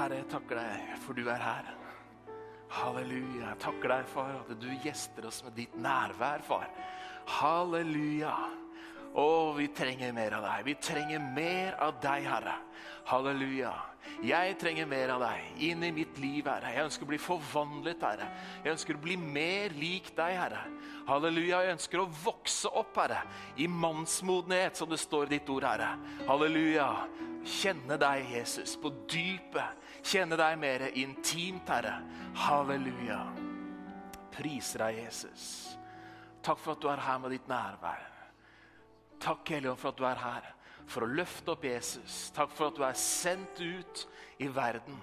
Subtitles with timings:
[0.00, 1.66] Herre, jeg takker deg for du er her.
[2.72, 3.50] Halleluja.
[3.50, 6.70] Jeg takker deg far, at du gjester oss med ditt nærvær, far.
[7.40, 8.32] Halleluja.
[9.20, 9.26] Å,
[9.58, 10.64] vi trenger mer av deg.
[10.70, 12.56] Vi trenger mer av deg, Herre.
[13.10, 13.74] Halleluja.
[14.24, 16.72] Jeg trenger mer av deg inn i mitt liv, Herre.
[16.78, 18.28] Jeg ønsker å bli forvandlet, Herre.
[18.64, 20.62] Jeg ønsker å bli mer lik deg, Herre.
[21.10, 21.64] Halleluja.
[21.66, 23.26] Jeg ønsker å vokse opp, Herre,
[23.60, 25.92] i mannsmodenhet, som det står i ditt ord, Herre.
[26.30, 26.88] Halleluja.
[27.40, 29.78] Kjenne deg, Jesus, på dypet.
[30.02, 31.98] Kjenne deg mer intimt, Herre.
[32.46, 33.20] Halleluja.
[34.34, 35.44] Priser deg, Jesus.
[36.42, 38.06] Takk for at du er her med ditt nærvær.
[39.20, 40.50] Takk, Helligånd, for at du er her
[40.90, 42.30] for å løfte opp Jesus.
[42.34, 44.06] Takk for at du er sendt ut
[44.42, 44.96] i verden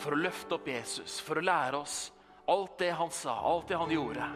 [0.00, 2.10] for å løfte opp Jesus, for å lære oss
[2.52, 4.28] alt det han sa, alt det han gjorde.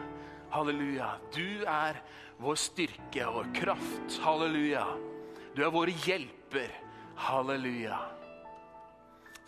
[0.51, 1.13] Halleluja.
[1.31, 2.01] Du er
[2.41, 4.17] vår styrke og kraft.
[4.25, 4.83] Halleluja.
[5.55, 6.73] Du er vår hjelper.
[7.21, 7.99] Halleluja.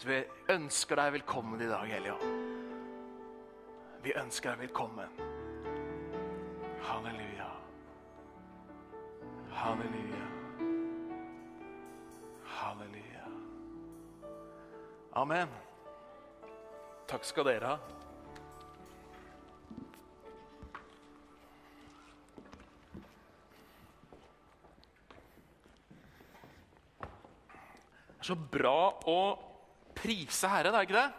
[0.02, 0.18] Vi
[0.50, 2.42] ønsker deg velkommen i dag, Helligånd.
[4.04, 5.14] Vi ønsker deg velkommen.
[6.84, 7.48] Halleluja.
[9.54, 10.26] Halleluja.
[12.58, 13.30] Halleluja.
[15.14, 15.56] Amen.
[17.08, 17.80] Takk skal dere ha.
[28.24, 29.53] Så bra å
[30.04, 31.12] prise Herren, er det ikke det?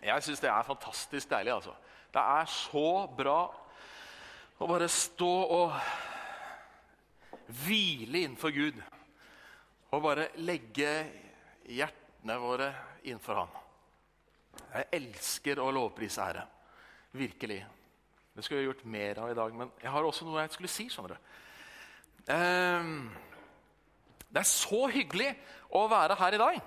[0.00, 1.52] Jeg syns det er fantastisk deilig.
[1.54, 1.74] altså.
[2.12, 3.40] Det er så bra
[4.60, 5.74] å bare stå og
[7.64, 8.80] hvile innenfor Gud.
[9.90, 10.90] Og bare legge
[11.68, 12.70] hjertene våre
[13.02, 13.56] innenfor Han.
[14.70, 16.46] Jeg elsker å lovprise Herre.
[17.16, 17.60] Virkelig.
[18.36, 20.70] Det skulle jeg gjort mer av i dag, men jeg har også noe jeg skulle
[20.70, 20.86] si.
[20.88, 21.32] skjønner du.
[22.30, 23.10] Ehm,
[24.30, 25.32] det er så hyggelig
[25.74, 26.60] å være her i dag.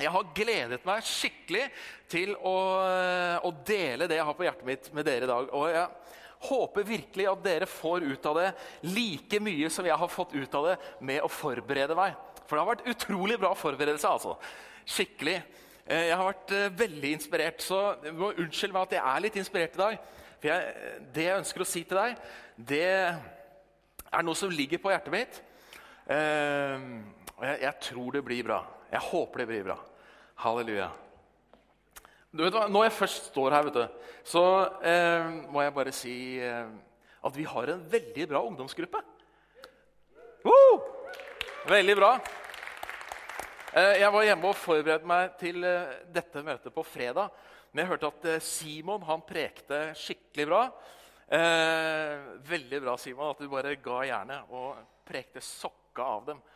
[0.00, 1.66] Jeg har gledet meg skikkelig
[2.10, 2.56] til å,
[3.44, 5.50] å, dele det jeg har på hjertet mitt med dere i dag.
[5.52, 5.86] Og jeg
[6.48, 8.48] håper virkelig at dere får ut av det
[8.88, 12.16] like mye som jeg har fått ut av det med å forberede meg.
[12.46, 14.08] For det har vært utrolig bra forberedelse.
[14.08, 14.34] altså.
[14.88, 15.38] Skikkelig.
[15.86, 17.78] Eh, jeg har vært eh, veldig inspirert, så
[18.16, 20.02] må unnskyld meg at jeg er litt inspirert i dag.
[20.42, 22.28] For jeg, det jeg ønsker å si til deg,
[22.72, 22.84] det
[24.12, 25.42] er noe som ligger på hjertet mitt.
[27.42, 28.60] Og jeg, jeg tror det blir bra.
[28.92, 29.74] Jeg håper det blir bra.
[30.44, 30.84] Halleluja.
[32.30, 32.68] Du vet hva?
[32.70, 34.42] Når jeg først står her, vet du, så
[34.86, 36.70] eh, må jeg bare si eh,
[37.18, 39.00] at vi har en veldig bra ungdomsgruppe.
[40.46, 40.78] Woo!
[41.66, 42.12] Veldig bra.
[43.74, 47.34] Eh, jeg var hjemme og forberedte meg til eh, dette møtet på fredag.
[47.72, 50.62] Men jeg hørte at eh, Simon han prekte skikkelig bra.
[51.26, 54.78] Eh, veldig bra, Simon, at du bare ga jernet og
[55.10, 56.46] prekte sokka av dem.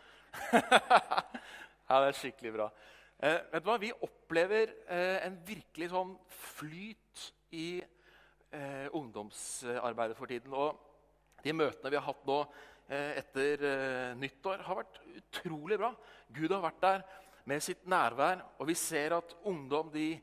[1.88, 2.68] ja, det er skikkelig bra.
[3.16, 3.76] Eh, vet du hva?
[3.80, 6.14] Vi opplever eh, en virkelig sånn
[6.56, 7.26] flyt
[7.56, 10.54] i eh, ungdomsarbeidet for tiden.
[10.56, 10.80] Og
[11.44, 12.40] de møtene vi har hatt nå
[12.88, 15.92] eh, etter eh, nyttår, har vært utrolig bra.
[16.34, 17.06] Gud har vært der
[17.46, 20.16] med sitt nærvær, og vi ser at ungdom de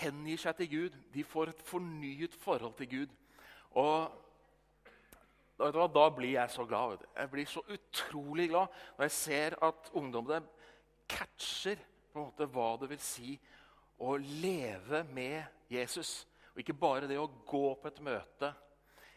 [0.00, 0.98] hengir seg til Gud.
[1.12, 3.14] De får et fornyet forhold til Gud.
[3.80, 4.10] Og
[5.60, 5.86] hva?
[5.92, 7.04] Da blir jeg så glad.
[7.16, 10.42] Jeg blir så utrolig glad når jeg ser at ungdommene
[11.10, 13.36] catcher på en måte hva det vil si
[14.00, 16.24] å leve med Jesus.
[16.54, 18.52] Og ikke bare det å gå på et møte,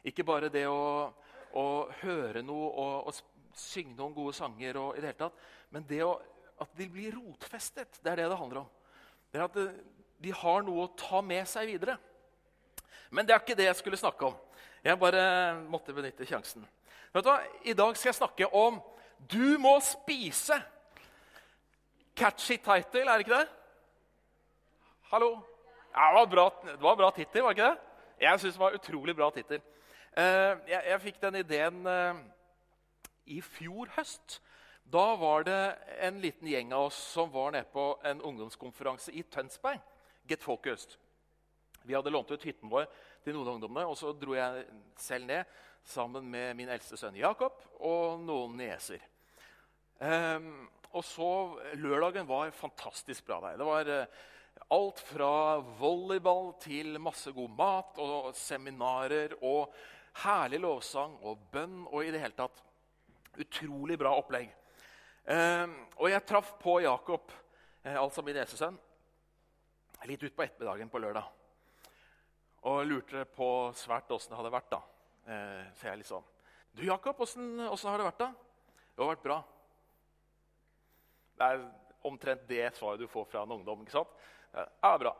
[0.03, 1.09] ikke bare det å,
[1.55, 1.67] å
[2.03, 5.43] høre noe og, og synge noen gode sanger, og, i det hele tatt,
[5.73, 6.17] men det å,
[6.61, 7.99] at de blir rotfestet.
[8.03, 8.71] Det er det det handler om.
[9.31, 9.57] Det er At
[10.23, 11.97] de har noe å ta med seg videre.
[13.13, 14.37] Men det er ikke det jeg skulle snakke om.
[14.83, 16.65] Jeg bare måtte benytte sjansen.
[17.13, 17.39] Vet du hva?
[17.63, 18.81] I dag skal jeg snakke om
[19.31, 20.59] 'Du må spise'.
[22.15, 23.47] Catchy title, er det ikke det?
[25.11, 25.39] Hallo?
[25.95, 27.79] Ja, det var bra, det var bra tittel, var det ikke det?
[28.19, 29.61] Jeg syns det var utrolig bra tittel.
[30.17, 30.23] Uh,
[30.69, 32.15] jeg, jeg, fikk den ideen uh,
[33.25, 34.41] i fjor høst.
[34.83, 39.23] Da var det en liten gjeng av oss som var nede på en ungdomskonferanse i
[39.23, 39.79] Tønsberg.
[40.27, 40.97] Get Focused.
[41.83, 42.85] Vi hadde lånt ut hytten vår
[43.23, 44.65] til noen av ungdommene, og så dro jeg
[44.99, 49.03] selv ned sammen med min eldste sønn Jakob og noen nieser.
[49.99, 51.29] Um, og så
[51.79, 53.39] Lørdagen var fantastisk bra.
[53.47, 53.57] Der.
[53.59, 54.21] Det var uh,
[54.77, 55.33] alt fra
[55.79, 59.73] volleyball til masse god mat og seminarer og
[60.23, 62.61] herlig lovsang og bønn og i det hele tatt
[63.41, 64.51] utrolig bra opplegg.
[65.23, 67.31] Um, og jeg traff på Jakob,
[67.85, 68.75] uh, altså min nesesønn,
[70.09, 71.42] litt utpå ettermiddagen på lørdag.
[72.69, 74.71] Og lurte på svært åssen det hadde vært.
[74.71, 74.81] da.
[75.27, 76.23] Eh, så jeg liksom
[76.73, 78.19] Du, Jakob, åssen har det vært?
[78.19, 78.33] da?
[78.95, 79.43] Det har vært bra.
[81.37, 81.65] Det er
[82.03, 83.81] omtrent det svaret du får fra en ungdom.
[83.81, 84.09] ikke sant?
[84.53, 85.13] Ja, bra.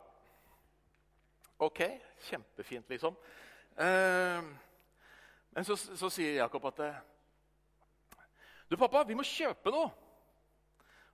[1.58, 1.82] Ok,
[2.30, 3.16] kjempefint, liksom.
[3.78, 4.42] Eh,
[5.50, 6.82] men så, så, sier Jakob at
[8.70, 9.92] Du, pappa, vi må kjøpe noe.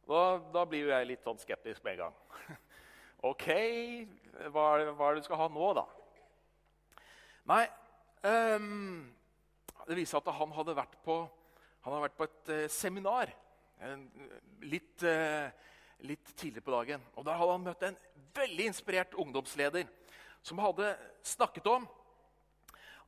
[0.07, 0.21] Da,
[0.53, 2.15] da blir jo jeg litt sånn skeptisk med en gang.
[3.31, 3.47] ok,
[4.49, 5.85] hva er, hva er det du skal ha nå, da?
[7.47, 7.63] Nei,
[8.23, 9.05] um,
[9.87, 11.21] det viser at han hadde vært på,
[11.85, 13.31] hadde vært på et uh, seminar
[14.67, 15.47] litt, uh,
[16.03, 17.05] litt tidlig på dagen.
[17.15, 18.01] Og Der hadde han møtt en
[18.35, 19.87] veldig inspirert ungdomsleder
[20.43, 20.91] som hadde
[21.25, 21.87] snakket om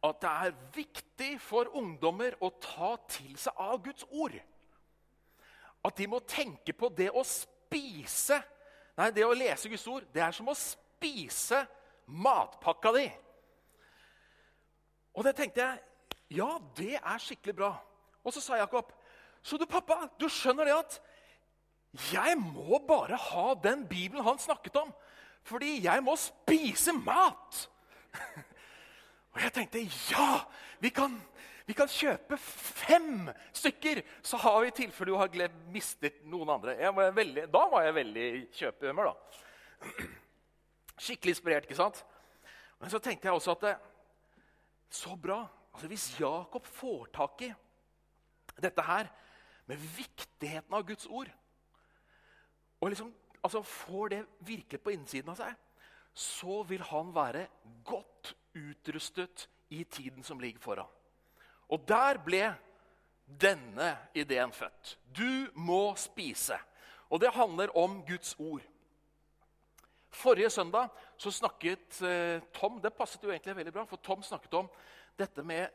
[0.01, 4.33] at det er viktig for ungdommer å ta til seg av Guds ord.
[5.85, 8.41] At de må tenke på det å spise
[8.97, 11.61] Nei, det å lese Guds ord det er som å spise
[12.11, 13.05] matpakka di.
[15.15, 15.79] Og det tenkte jeg
[16.31, 16.47] ja,
[16.77, 17.71] det er skikkelig bra.
[18.23, 18.93] Og så sa Jakob
[19.41, 20.99] så du, pappa, du skjønner det at
[22.11, 24.91] jeg må bare ha den Bibelen han snakket om.
[25.43, 27.65] Fordi jeg må spise mat!
[29.33, 29.81] Og jeg tenkte
[30.11, 30.43] ja,
[30.83, 31.15] vi kan,
[31.65, 36.51] vi kan kjøpe fem stykker, så har vi i tilfelle du har glemt, mistet noen
[36.57, 36.75] andre.
[36.77, 39.11] Var veldig, da var jeg veldig i kjøpehumør.
[39.11, 39.85] da.
[41.07, 42.03] Skikkelig inspirert, ikke sant?
[42.81, 43.75] Men så tenkte jeg også at det,
[44.93, 45.47] så bra.
[45.73, 47.53] Altså, Hvis Jakob får tak i
[48.61, 49.09] dette her
[49.65, 51.29] med viktigheten av Guds ord,
[52.81, 55.53] og liksom altså får det virkelig på innsiden av seg,
[56.13, 57.47] så vil han være
[57.87, 60.89] godt utrustet i tiden som ligger foran.
[61.71, 62.43] Og der ble
[63.25, 64.97] denne ideen født.
[65.15, 66.57] Du må spise.
[67.09, 68.63] Og det handler om Guds ord.
[70.11, 70.91] Forrige søndag
[71.21, 74.69] så snakket eh, Tom Det passet jo egentlig veldig bra, for Tom snakket om
[75.19, 75.69] dette med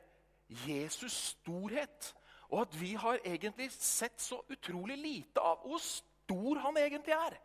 [0.67, 2.15] Jesus storhet.
[2.51, 7.37] Og at vi har egentlig sett så utrolig lite av hvor stor han egentlig er.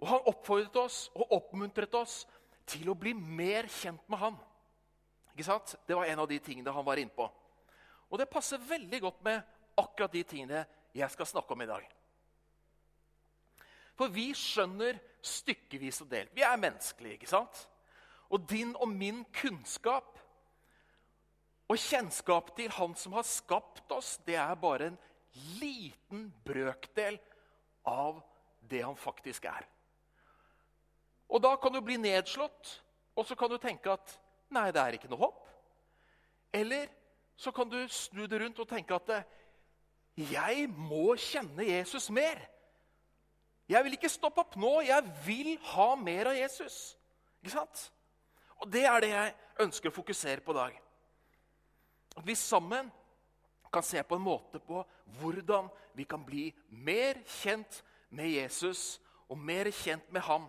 [0.00, 2.22] Og han oppfordret oss og oppmuntret oss
[2.68, 4.40] til å bli mer kjent med han.
[5.34, 5.76] Ikke sant?
[5.84, 7.28] Det var en av de tingene han var innpå.
[8.08, 9.44] Og det passer veldig godt med
[9.80, 10.64] akkurat de tingene
[10.96, 11.84] jeg skal snakke om i dag.
[14.00, 16.32] For vi skjønner stykkevis og delt.
[16.34, 17.66] Vi er menneskelige, ikke sant?
[18.30, 20.18] Og din og min kunnskap
[21.70, 24.98] og kjennskap til Han som har skapt oss, det er bare en
[25.60, 27.18] liten brøkdel
[27.86, 28.22] av
[28.70, 29.66] det han faktisk er.
[31.30, 32.80] Og da kan du bli nedslått,
[33.14, 34.16] og så kan du tenke at
[34.50, 35.44] nei, det er ikke noe håp.
[36.52, 36.90] Eller
[37.38, 39.12] så kan du snu det rundt og tenke at
[40.18, 42.40] jeg må kjenne Jesus mer.
[43.70, 44.80] Jeg vil ikke stoppe opp nå.
[44.82, 46.78] Jeg vil ha mer av Jesus.
[47.40, 47.84] Ikke sant?
[48.60, 50.80] Og det er det jeg ønsker å fokusere på i dag.
[52.18, 52.90] At vi sammen
[53.70, 54.82] kan se på en måte på
[55.20, 58.98] hvordan vi kan bli mer kjent med Jesus
[59.30, 60.48] og mer kjent med ham.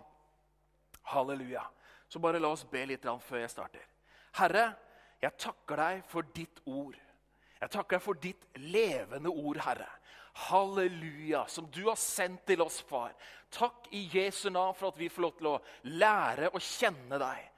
[1.14, 1.62] Halleluja.
[2.08, 3.86] Så bare la oss be litt før jeg starter.
[4.36, 4.72] Herre,
[5.22, 6.98] jeg takker deg for ditt ord.
[7.60, 9.86] Jeg takker deg for ditt levende ord, Herre.
[10.32, 13.12] Halleluja, som du har sendt til oss, far.
[13.52, 15.58] Takk i Jesu navn for at vi får lov til å
[15.92, 17.48] lære å kjenne deg.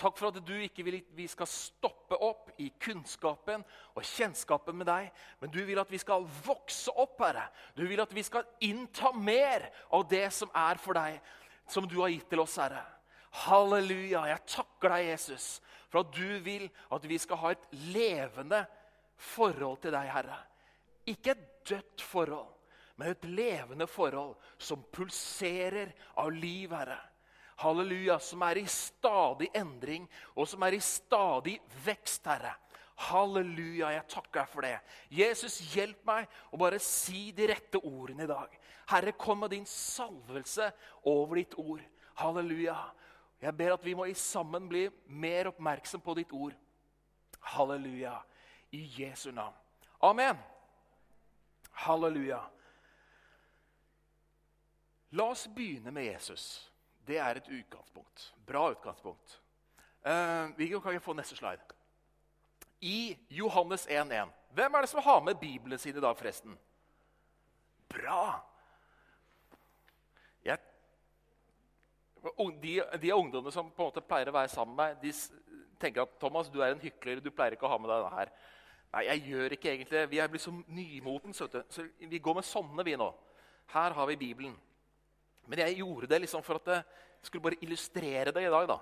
[0.00, 3.62] Takk for at du ikke vil at vi skal stoppe opp i kunnskapen
[3.92, 5.10] og kjennskapen med deg,
[5.42, 7.44] men du vil at vi skal vokse opp, Herre.
[7.76, 11.20] Du vil at vi skal innta mer av det som er for deg
[11.70, 12.82] som du har gitt til oss, Herre.
[13.44, 14.24] Halleluja.
[14.32, 15.46] Jeg takker deg, Jesus,
[15.92, 18.64] for at du vil at vi skal ha et levende
[19.36, 20.40] forhold til deg, Herre.
[21.12, 22.50] Ikke et dødt forhold,
[22.96, 26.98] men et levende forhold som pulserer av liv, Herre.
[27.62, 32.56] Halleluja, som er i stadig endring, og som er i stadig vekst, Herre.
[33.08, 34.74] Halleluja, jeg takker deg for det.
[35.10, 38.58] Jesus, hjelp meg å bare si de rette ordene i dag.
[38.92, 40.68] Herre, kom med din salvelse
[41.08, 41.82] over ditt ord.
[42.20, 42.76] Halleluja.
[43.42, 46.54] Jeg ber at vi må i sammen bli mer oppmerksom på ditt ord.
[47.54, 48.14] Halleluja.
[48.72, 49.56] I Jesu navn.
[50.02, 50.38] Amen.
[51.82, 52.40] Halleluja.
[55.18, 56.70] La oss begynne med Jesus.
[57.04, 58.28] Det er et utgangspunkt.
[58.46, 59.40] Bra utgangspunkt.
[60.06, 61.74] Uh, vi kan få neste slide?
[62.80, 64.30] I Johannes 1,1.
[64.54, 66.56] Hvem er det som har med Bibelen sin i dag, forresten?
[67.88, 68.40] Bra!
[70.44, 70.58] Jeg,
[72.62, 72.72] de,
[73.02, 76.18] de ungdommene som på en måte pleier å være sammen med meg, de tenker at
[76.20, 77.22] Thomas, du er en hykler.
[77.22, 78.34] Du pleier ikke å ha med deg denne her.
[78.92, 81.40] Nei, jeg gjør ikke egentlig Vi er blitt så nymotens.
[81.40, 83.08] Så vi går med sånne, vi nå.
[83.72, 84.56] Her har vi Bibelen.
[85.46, 86.84] Men jeg gjorde det liksom for at jeg
[87.22, 88.68] skulle bare illustrere det i dag.
[88.68, 88.78] da.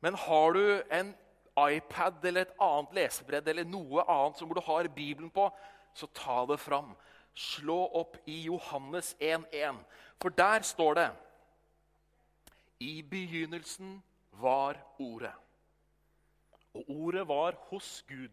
[0.00, 1.14] Men har du en
[1.58, 5.50] iPad eller et annet lesebredd eller noe annet som du har Bibelen på,
[5.94, 6.96] så ta det fram.
[7.34, 9.76] slå opp i Johannes 1,1.
[10.20, 11.10] For der står det
[12.80, 14.02] I begynnelsen
[14.32, 15.32] var Ordet.
[16.74, 18.30] Og ordet var hos Gud.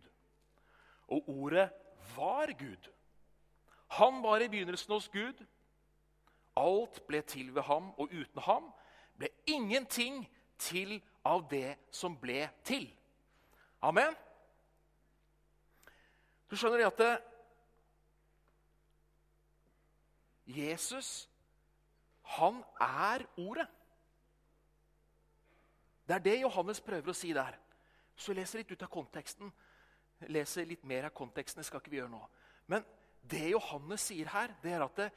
[1.08, 1.70] Og ordet
[2.16, 2.90] var Gud.
[3.88, 5.46] Han var i begynnelsen hos Gud.
[6.58, 8.72] Alt ble til ved ham, og uten ham
[9.18, 10.26] ble ingenting
[10.58, 12.90] til av det som ble til.
[13.82, 14.16] Amen?
[16.50, 17.14] Du skjønner at det,
[20.48, 21.30] Jesus,
[22.38, 23.68] han er Ordet.
[26.08, 27.58] Det er det Johannes prøver å si der.
[28.16, 29.52] Så jeg litt ut av konteksten.
[30.22, 31.62] Jeg leser litt mer av konteksten.
[31.62, 32.22] Det skal ikke vi gjøre nå.
[32.72, 32.86] Men
[33.28, 35.10] det Johannes sier her, det er at det,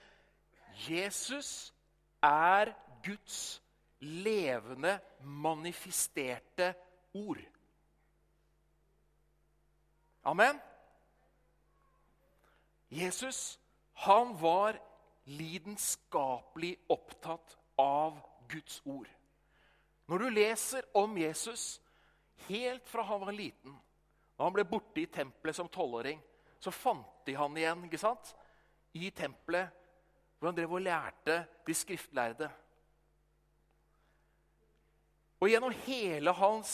[0.88, 1.72] Jesus
[2.22, 2.72] er
[3.04, 3.60] Guds
[4.00, 6.74] levende, manifesterte
[7.16, 7.40] ord.
[10.24, 10.60] Amen?
[12.90, 13.58] Jesus
[14.04, 14.78] han var
[15.24, 18.16] lidenskapelig opptatt av
[18.48, 19.08] Guds ord.
[20.08, 21.80] Når du leser om Jesus
[22.48, 23.76] helt fra han var liten,
[24.40, 26.16] da han ble borte i tempelet som tolvåring,
[26.56, 28.30] så fant de han igjen ikke sant?
[28.96, 29.68] i tempelet,
[30.38, 31.34] hvor han drev og lærte
[31.66, 32.48] de skriftlærde.
[35.44, 36.72] Og gjennom hele hans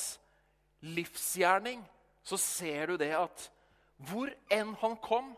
[0.86, 1.82] livsgjerning
[2.22, 3.48] så ser du det at
[4.06, 5.34] hvor enn han kom,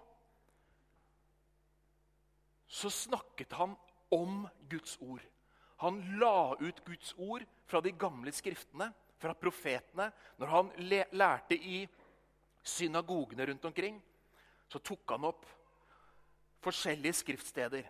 [2.68, 3.73] så snakket han
[4.12, 5.25] om Guds ord.
[5.80, 10.11] Han la ut Guds ord fra de gamle skriftene, fra profetene.
[10.37, 10.70] Når han
[11.16, 11.87] lærte i
[12.62, 14.00] synagogene rundt omkring,
[14.69, 15.47] så tok han opp
[16.65, 17.87] forskjellige skriftsteder.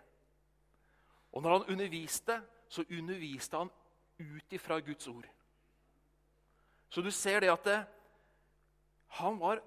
[1.32, 3.70] Og når han underviste, så underviste han
[4.18, 5.26] ut ifra Guds ord.
[6.88, 7.78] Så du ser det at det,
[9.20, 9.60] han var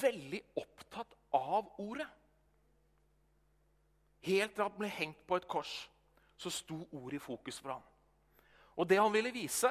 [0.00, 2.08] veldig opptatt av ordet.
[4.24, 5.72] Helt til han ble hengt på et kors,
[6.40, 7.84] så sto ordet i fokus for ham.
[8.76, 9.70] Og det han ville vise,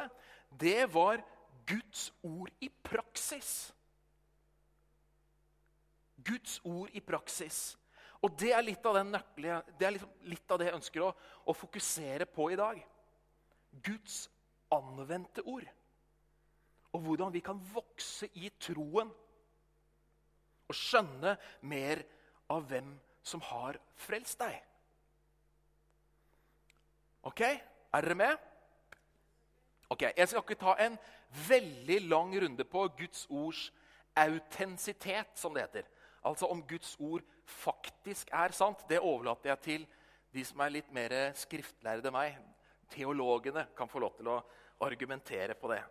[0.50, 1.22] det var
[1.70, 3.70] Guds ord i praksis.
[6.29, 7.74] Guds ord i praksis.
[8.21, 11.13] Og det er litt av, nøklige, det, er liksom litt av det jeg ønsker å,
[11.48, 12.81] å fokusere på i dag.
[13.86, 14.25] Guds
[14.75, 15.67] anvendte ord.
[16.93, 19.12] Og hvordan vi kan vokse i troen
[20.69, 22.03] og skjønne mer
[22.51, 22.91] av hvem
[23.25, 24.57] som har frelst deg.
[27.29, 27.41] Ok?
[27.41, 28.45] Er dere med?
[29.89, 30.98] Ok, Jeg skal ikke ta en
[31.48, 33.71] veldig lang runde på Guds ords
[34.15, 35.88] autentisitet, som det heter.
[36.26, 38.82] Altså om Guds ord faktisk er sant.
[38.90, 39.86] Det overlater jeg til
[40.34, 42.40] de som er litt mer skriftlærde enn meg.
[42.90, 44.42] Teologene kan få lov til å
[44.84, 45.82] argumentere på det.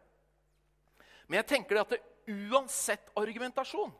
[1.28, 3.92] Men jeg tenker at det, uansett argumentasjon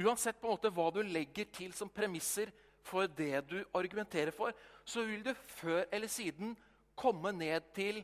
[0.00, 2.48] Uansett på en måte hva du legger til som premisser
[2.88, 4.54] for det du argumenterer for,
[4.84, 6.54] så vil du før eller siden
[6.96, 8.00] komme ned til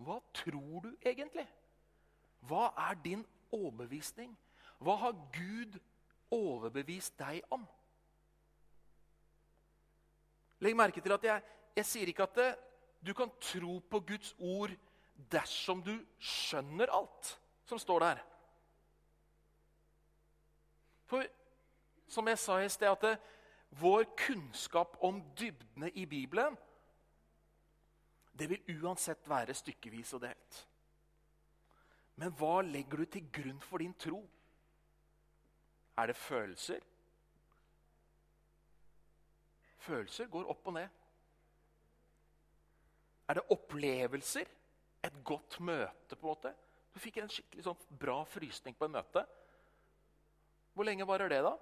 [0.00, 1.46] Hva tror du egentlig?
[2.48, 4.32] Hva er din overbevisning?
[4.80, 5.78] Hva har Gud
[6.32, 7.64] overbevist deg om?
[10.64, 11.42] Legg merke til at jeg,
[11.76, 12.50] jeg sier ikke at det,
[13.06, 14.72] du kan tro på Guds ord
[15.30, 17.36] dersom du skjønner alt
[17.68, 18.22] som står der.
[21.06, 21.26] For
[22.08, 23.16] som jeg sa i sted, at det,
[23.76, 26.56] vår kunnskap om dybdene i Bibelen
[28.36, 30.58] det vil uansett være stykkevis og delt.
[32.20, 34.20] Men hva legger du til grunn for din tro?
[35.96, 36.80] Er det følelser?
[39.86, 40.88] Følelser går opp og ned.
[43.28, 44.50] Er det opplevelser?
[45.06, 46.52] Et godt møte, på en måte?
[46.94, 49.22] Du fikk en skikkelig sånn bra frysning på en møte.
[50.74, 51.54] Hvor lenge varer det, da?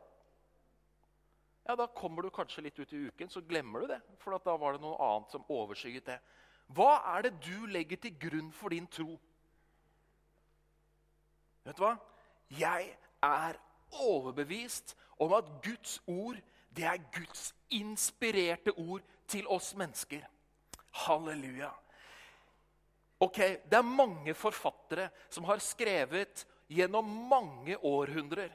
[1.66, 4.00] Ja, Da kommer du kanskje litt ut i uken, så glemmer du det.
[4.20, 6.18] For da var det noe annet som overskygget det.
[6.74, 9.18] Hva er det du legger til grunn for din tro?
[11.64, 11.94] Vet du hva?
[12.52, 12.90] Jeg
[13.24, 13.58] er
[14.00, 16.40] overbevist om at Guds ord
[16.74, 20.24] det er Guds inspirerte ord til oss mennesker.
[21.04, 21.70] Halleluja.
[23.20, 28.50] Ok, Det er mange forfattere som har skrevet gjennom mange århundrer.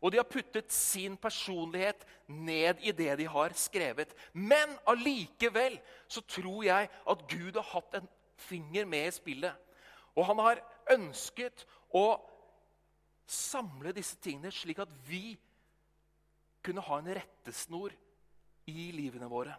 [0.00, 4.14] Og de har puttet sin personlighet ned i det de har skrevet.
[4.32, 5.78] Men allikevel
[6.08, 9.54] så tror jeg at Gud har hatt en finger med i spillet.
[10.14, 10.62] Og han har
[10.94, 12.20] ønsket å
[13.28, 15.36] samle disse tingene slik at vi
[16.64, 17.92] kunne ha en rettesnor
[18.68, 19.54] i livene våre.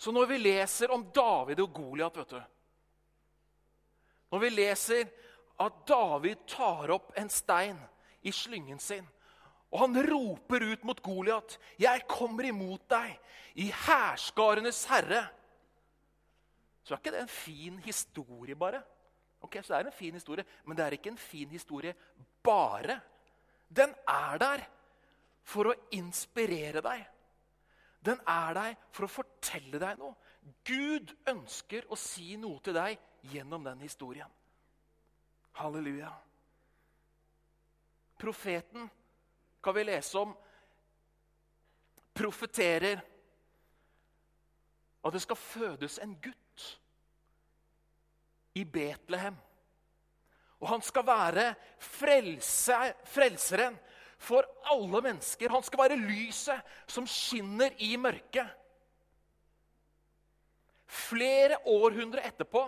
[0.00, 2.16] Så når vi leser om David og Goliat
[4.30, 5.10] Når vi leser
[5.60, 7.76] at David tar opp en stein
[8.22, 9.04] i slyngen sin
[9.70, 11.58] Og han roper ut mot Goliat.
[11.78, 13.18] 'Jeg kommer imot deg
[13.54, 15.28] i hærskarenes herre.'
[16.82, 18.82] Så er ikke det en fin historie, bare.
[19.40, 21.94] Ok, Så det er en fin historie, men det er ikke en fin historie
[22.42, 23.00] bare.
[23.68, 24.66] Den er der
[25.42, 27.06] for å inspirere deg.
[28.04, 30.14] Den er der for å fortelle deg noe.
[30.64, 32.98] Gud ønsker å si noe til deg
[33.32, 34.28] gjennom den historien.
[35.60, 36.10] Halleluja.
[38.20, 38.88] Profeten
[39.62, 40.32] kan vi lese om
[42.16, 43.00] profeterer
[45.04, 46.49] at det skal fødes en gutt
[48.54, 49.36] i Betlehem.
[50.60, 53.78] Og han skal være frelse, frelseren
[54.20, 55.50] for alle mennesker.
[55.50, 58.48] Han skal være lyset som skinner i mørket.
[60.90, 62.64] Flere århundre etterpå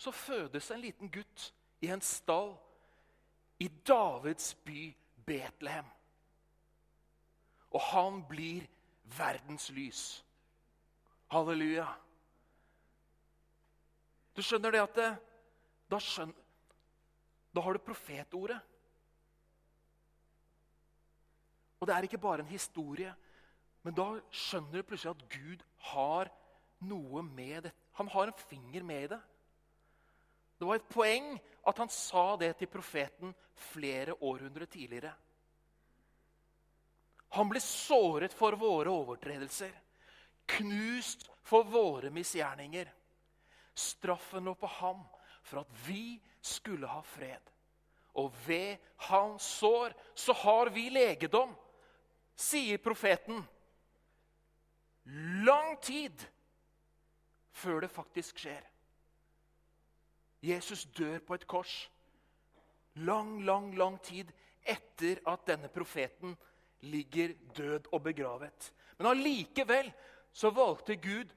[0.00, 2.54] så fødes en liten gutt i en stall
[3.60, 4.90] i Davids by
[5.26, 5.86] Betlehem.
[7.70, 8.66] Og han blir
[9.16, 10.24] verdens lys.
[11.30, 11.86] Halleluja.
[14.34, 15.08] Du skjønner det at det,
[15.90, 16.36] da, skjønner,
[17.54, 18.60] da har du profetordet.
[21.80, 23.12] Og det er ikke bare en historie,
[23.82, 26.30] men da skjønner du plutselig at Gud har
[26.84, 27.72] noe med det.
[27.98, 29.20] Han har en finger med i det.
[30.60, 31.32] Det var et poeng
[31.68, 33.32] at han sa det til profeten
[33.72, 35.12] flere århundrer tidligere.
[37.36, 39.72] Han ble såret for våre overtredelser,
[40.50, 42.90] knust for våre misgjerninger.
[43.74, 45.04] Straffen lå på ham
[45.42, 47.42] for at vi skulle ha fred.
[48.18, 51.52] Og ved hans sår så har vi legedom,
[52.34, 53.40] sier profeten.
[55.46, 56.26] Lang tid
[57.52, 58.62] før det faktisk skjer.
[60.40, 61.74] Jesus dør på et kors.
[62.94, 64.32] Lang, lang, lang tid
[64.66, 66.34] etter at denne profeten
[66.80, 68.72] ligger død og begravet.
[68.98, 69.92] Men allikevel
[70.32, 71.30] så valgte Gud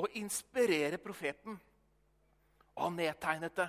[0.00, 1.56] å inspirere profeten.
[2.76, 3.68] Og han nedtegnet det,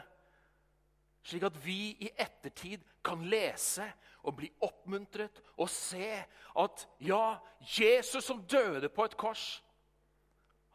[1.27, 3.85] slik at vi i ettertid kan lese
[4.27, 6.09] og bli oppmuntret og se
[6.57, 9.63] at ja, Jesus som døde på et kors,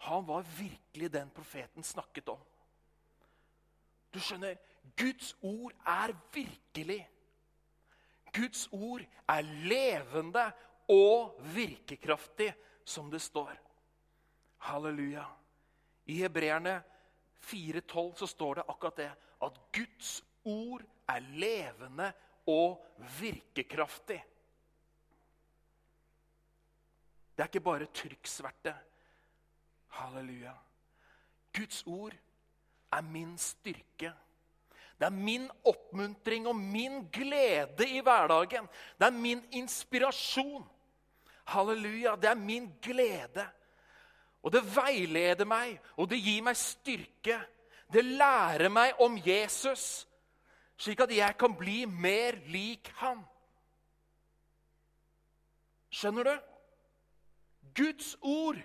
[0.03, 2.41] han var virkelig den profeten snakket om.
[4.13, 4.57] Du skjønner,
[4.99, 7.01] Guds ord er virkelig.
[8.35, 10.45] Guds ord er levende
[10.91, 12.51] og virkekraftig,
[12.85, 13.53] som det står.
[14.67, 15.25] Halleluja.
[16.07, 16.81] I Hebreerne
[17.43, 19.11] 4,12 så står det akkurat det.
[19.43, 22.13] At Guds ord er levende
[22.47, 22.83] og
[23.21, 24.21] virkekraftig.
[27.33, 28.75] Det er ikke bare trykksverte.
[29.99, 30.53] Halleluja.
[31.53, 32.15] Guds ord
[32.93, 34.13] er min styrke.
[34.99, 38.69] Det er min oppmuntring og min glede i hverdagen.
[38.99, 40.65] Det er min inspirasjon.
[41.45, 42.15] Halleluja.
[42.17, 43.49] Det er min glede.
[44.43, 47.39] Og det veileder meg, og det gir meg styrke.
[47.93, 50.07] Det lærer meg om Jesus,
[50.81, 53.21] slik at jeg kan bli mer lik han.
[55.93, 56.35] Skjønner du?
[57.77, 58.59] Guds ord,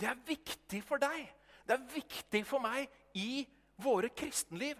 [0.00, 1.26] det er viktig for deg.
[1.66, 2.86] Det er viktig for meg
[3.18, 3.42] i
[3.82, 4.78] våre kristenliv.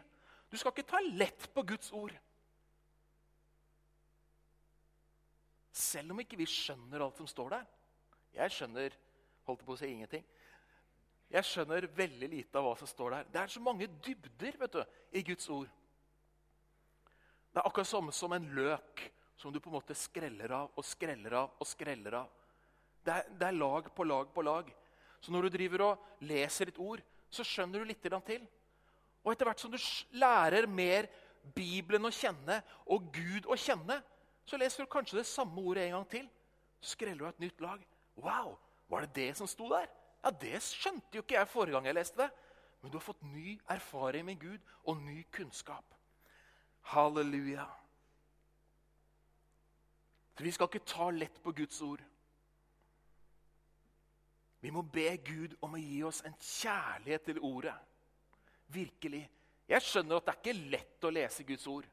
[0.50, 2.14] Du skal ikke ta lett på Guds ord.
[5.76, 7.66] Selv om ikke vi skjønner alt som står der.
[8.38, 8.94] Jeg skjønner
[9.46, 10.24] holdt på å si ingenting.
[11.30, 13.28] Jeg skjønner veldig lite av hva som står der.
[13.32, 14.82] Det er så mange dybder vet du,
[15.18, 15.70] i Guds ord.
[17.50, 19.06] Det er akkurat som, som en løk
[19.37, 22.28] som du på en måte skreller av og skreller av og skreller av.
[23.06, 24.70] Det er, det er lag på lag på lag.
[25.20, 28.44] Så når du driver og leser et ord, så skjønner du litt til.
[29.24, 29.78] Og etter hvert som du
[30.20, 31.09] lærer mer
[31.56, 33.98] Bibelen å kjenne og Gud å kjenne,
[34.46, 36.28] så leser du kanskje det samme ordet en gang til.
[36.80, 37.82] Så skreller du av et nytt lag.
[38.22, 38.54] Wow,
[38.88, 39.88] var det det som sto der?
[40.25, 42.31] Ja, Det skjønte jo ikke jeg forrige gang jeg leste det.
[42.83, 45.94] Men du har fått ny erfaring med Gud og ny kunnskap.
[46.81, 47.66] Halleluja.
[50.37, 52.03] Så Vi skal ikke ta lett på Guds ord.
[54.61, 57.75] Vi må be Gud om å gi oss en kjærlighet til ordet.
[58.66, 59.31] Virkelig.
[59.68, 61.87] Jeg skjønner at det er ikke lett å lese Guds ord.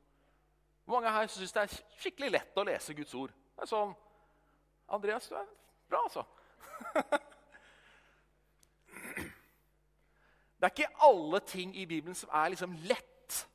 [0.86, 3.34] Hvor mange her syns det er skikkelig lett å lese Guds ord?
[3.56, 3.94] Det er sånn,
[4.94, 5.48] Andreas, du er
[5.90, 6.26] bra, altså.
[10.64, 13.48] Det er ikke alle ting i Bibelen som er liksom lett.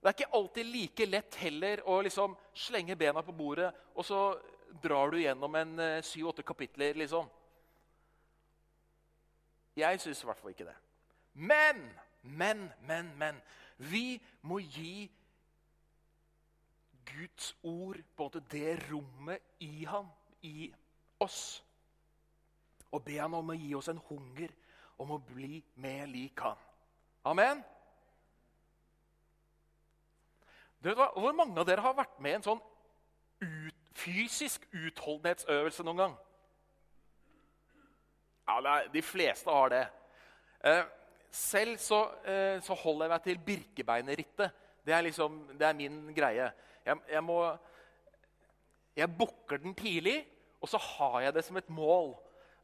[0.00, 4.22] Det er ikke alltid like lett heller å liksom slenge bena på bordet, og så
[4.82, 7.28] drar du gjennom en eh, syv-åtte kapitler, liksom.
[9.78, 10.76] Jeg syns i hvert fall ikke det.
[11.34, 11.84] Men,
[12.22, 13.38] men, men, men.
[13.78, 15.06] Vi må gi
[17.06, 20.10] Guds ord, på en måte det rommet i ham,
[20.42, 20.72] i
[21.20, 21.62] oss.
[22.90, 24.52] Og be han om å gi oss en hunger
[25.00, 26.58] om å bli mer lik han.
[27.30, 27.62] Amen?
[30.80, 32.60] Hvor mange av dere har vært med i en sånn
[33.44, 36.16] ut, fysisk utholdenhetsøvelse noen gang?
[38.48, 39.84] Ja, De fleste har det.
[40.64, 40.84] Eh,
[41.30, 44.50] selv så, eh, så holder jeg meg til Birkebeinerrittet.
[44.84, 46.50] Det er, liksom, det er min greie.
[46.84, 47.58] Jeg, jeg må
[48.96, 50.26] Jeg bukker den tidlig,
[50.60, 52.16] og så har jeg det som et mål.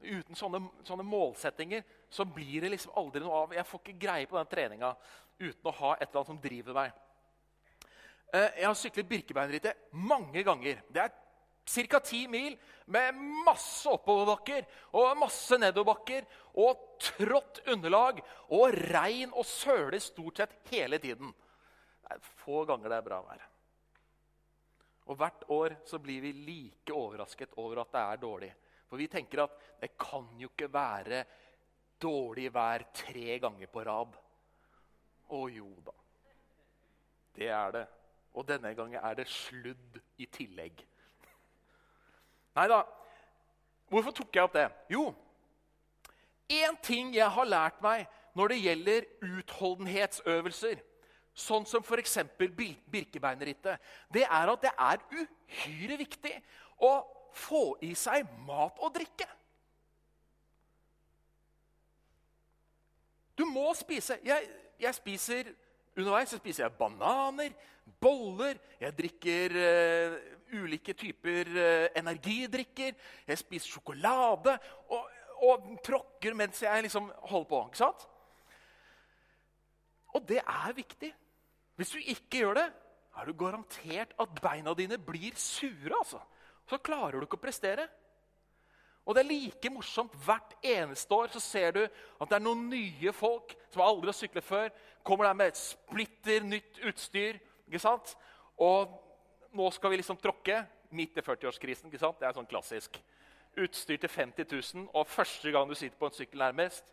[0.06, 3.54] Uten sånne, sånne, målsettinger så blir det liksom aldri noe av.
[3.56, 4.92] Jeg får ikke greie på den treninga
[5.38, 7.02] uten å ha et eller annet som driver meg.
[8.32, 10.82] Eh, jeg har syklet Birkebeinerrittet mange ganger.
[10.88, 11.14] Det er
[11.90, 12.00] ca.
[12.00, 16.26] ti mil med masse oppoverbakker og masse nedoverbakker
[16.62, 18.22] og trått underlag
[18.54, 21.34] og regn og søle stort sett hele tiden.
[22.02, 23.42] Det er få ganger det er bra vær.
[25.06, 28.52] Og hvert år så blir vi like overrasket over at det er dårlig.
[28.86, 31.24] For vi tenker at det kan jo ikke være
[32.02, 34.16] dårlig vær tre ganger på rad.
[35.34, 35.94] Å jo da.
[37.36, 37.86] Det er det.
[38.36, 40.82] Og denne gangen er det sludd i tillegg.
[42.56, 42.82] Nei da.
[43.90, 44.66] Hvorfor tok jeg opp det?
[44.90, 45.08] Jo,
[46.50, 50.80] én ting jeg har lært meg når det gjelder utholdenhetsøvelser,
[51.36, 52.18] sånn som f.eks.
[52.38, 53.80] Birkebeinerrittet,
[54.12, 56.32] det er at det er uhyre viktig
[56.82, 56.90] å
[57.36, 59.28] få i seg mat og drikke.
[63.36, 64.18] Du må spise.
[64.24, 64.48] Jeg,
[64.80, 65.54] jeg spiser
[65.96, 67.54] Underveis så spiser jeg bananer,
[68.04, 70.16] boller, jeg drikker uh,
[70.60, 72.92] ulike typer uh, energidrikker.
[73.24, 74.58] Jeg spiser sjokolade
[74.92, 75.06] og,
[75.48, 77.62] og tråkker mens jeg liksom holder på.
[77.70, 78.04] ikke sant?
[80.12, 81.14] Og det er viktig.
[81.80, 82.66] Hvis du ikke gjør det,
[83.16, 85.96] er du garantert at beina dine blir sure.
[85.96, 86.20] altså.
[86.66, 87.86] Så klarer du ikke å prestere.
[89.06, 90.14] Og det er like morsomt.
[90.26, 94.18] Hvert eneste år så ser du at det er noen nye folk som aldri har
[94.18, 94.72] syklet før.
[95.06, 97.38] Kommer der med et splitter nytt utstyr.
[97.68, 98.16] ikke sant?
[98.58, 98.90] Og
[99.54, 101.86] nå skal vi liksom tråkke midt i 40-årskrisen.
[101.86, 102.18] ikke sant?
[102.18, 102.98] Det er sånn klassisk.
[103.56, 106.90] Utstyr til 50 000, og første gang du sitter på en sykkel nærmest,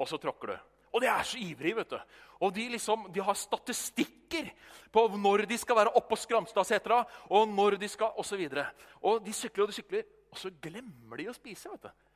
[0.00, 0.75] og så tråkker du.
[0.96, 1.76] Og de er så ivrige.
[1.76, 1.98] vet du.
[2.40, 4.48] Og de, liksom, de har statistikker
[4.92, 7.02] på når de skal være oppå Skramstadsetra,
[7.36, 8.46] og når de skal, osv.
[8.48, 10.06] Og, og de sykler og de sykler.
[10.32, 11.68] Og så glemmer de å spise.
[11.72, 12.06] vet du.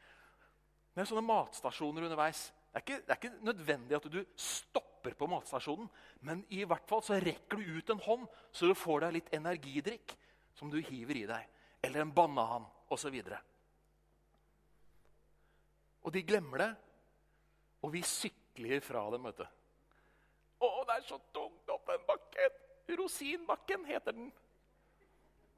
[0.95, 2.49] Det er sånne matstasjoner underveis.
[2.71, 5.89] Det er, ikke, det er ikke nødvendig at du stopper på matstasjonen,
[6.27, 9.33] men i hvert fall så rekker du ut en hånd, så du får deg litt
[9.35, 10.15] energidrikk
[10.59, 11.49] som du hiver i deg.
[11.83, 13.17] Eller en banan osv.
[13.17, 13.33] Og,
[16.05, 16.71] og de glemmer det,
[17.81, 18.40] og vi sykler
[18.85, 19.25] fra dem.
[19.25, 19.47] vet du.
[20.61, 22.59] Å, det er så tungt opp den bakken!
[22.99, 24.33] Rosinbakken heter den.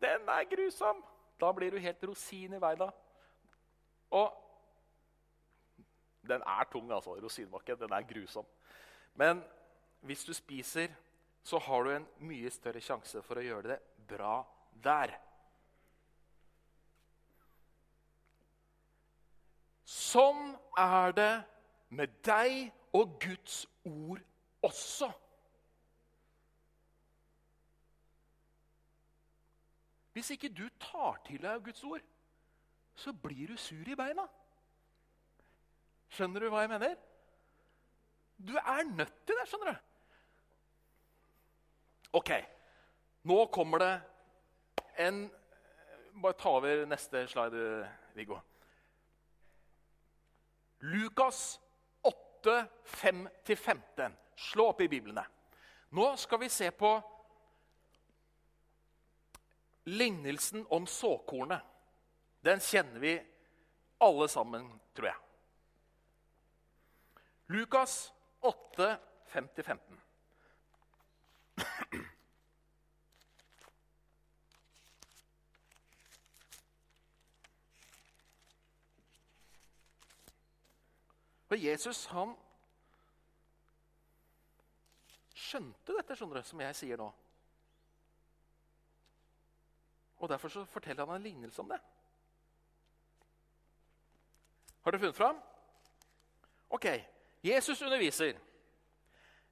[0.02, 1.00] Den er grusom.
[1.40, 2.74] Da blir du helt rosin i vei.
[2.76, 2.90] da.
[4.10, 4.36] Og
[6.28, 7.16] den er tung, altså.
[7.22, 7.80] Rosinbakken.
[7.80, 8.46] Den er grusom.
[9.14, 9.42] Men
[10.00, 10.92] hvis du spiser,
[11.42, 14.42] så har du en mye større sjanse for å gjøre det bra
[14.84, 15.16] der.
[19.92, 21.32] Sånn er det
[21.92, 24.20] med deg og Guds ord
[24.62, 25.12] også.
[30.12, 32.00] Hvis ikke du tar til deg Guds ord,
[32.94, 34.26] så blir du sur i beina.
[36.12, 36.96] Skjønner du hva jeg mener?
[38.36, 39.78] Du er nødt til det, skjønner du.
[42.12, 42.30] Ok,
[43.24, 43.94] nå kommer det
[45.06, 45.30] en
[46.22, 48.36] Bare ta over neste slide, Viggo.
[50.80, 51.61] Lukas
[52.42, 54.12] 8, 5-15.
[54.36, 55.24] Slå opp i biblene.
[55.94, 56.96] Nå skal vi se på
[59.84, 61.62] Lignelsen om såkornet
[62.42, 63.12] den kjenner vi
[64.02, 65.18] alle sammen, tror jeg.
[67.54, 68.96] Lukas 8,
[69.30, 70.01] 5-15.
[81.52, 82.30] For Jesus han
[85.36, 87.08] skjønte dette, skjønner du, som jeg sier nå.
[90.22, 91.76] Og Derfor så forteller han en lignelse om det.
[94.80, 95.42] Har dere funnet fram?
[96.72, 96.88] Ok,
[97.44, 98.40] Jesus underviser.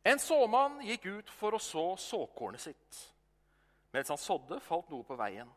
[0.01, 3.03] En såmann gikk ut for å så såkornet sitt.
[3.93, 5.53] Mens han sådde, falt noe på veien.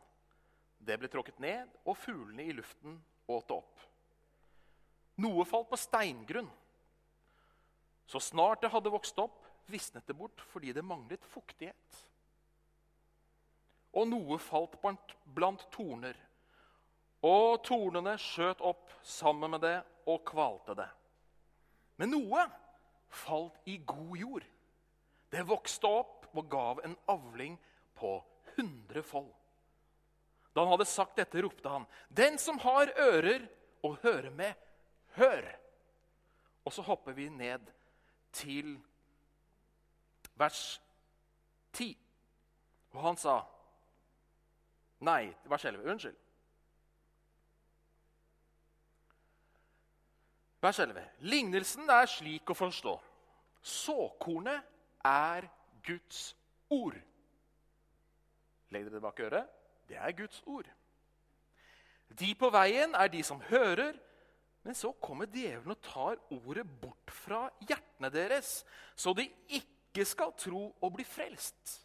[0.76, 3.00] Det ble tråkket ned, og fuglene i luften
[3.32, 3.88] åt det opp.
[5.22, 6.50] Noe falt på steingrunn.
[8.06, 12.02] Så snart det hadde vokst opp, visnet det bort fordi det manglet fuktighet.
[13.94, 16.16] og noe falt blant, torner.
[17.24, 19.76] Og tornene skjøt opp sammen med det
[20.10, 20.88] og kvalte det.
[21.96, 22.42] Men noe
[23.14, 24.48] falt i god jord.
[25.30, 27.56] Det vokste opp og gav en avling
[27.94, 28.16] på
[28.56, 29.30] hundrefold.
[30.54, 33.48] Da han hadde sagt dette, ropte han, 'Den som har ører
[33.82, 34.54] å høre med,
[35.16, 35.54] hør!'
[36.64, 37.60] Og så hopper vi ned
[38.32, 38.78] til
[40.34, 40.82] vers
[41.72, 41.98] 10.
[42.90, 43.40] Og han sa
[45.04, 45.90] Nei, vers 11.
[45.90, 46.16] Unnskyld.
[50.64, 51.02] Vers 11.
[51.18, 52.94] Lignelsen er slik å forstå.
[53.60, 54.62] Såkornet
[55.04, 55.44] er
[55.84, 56.30] Guds
[56.72, 56.96] ord.
[58.72, 59.50] Legg dere det bak øret.
[59.88, 60.70] Det er Guds ord.
[62.08, 63.92] De på veien er de som hører,
[64.64, 68.62] men så kommer djevelen og tar ordet bort fra hjertene deres,
[68.96, 71.80] så de ikke skal tro og bli frelst.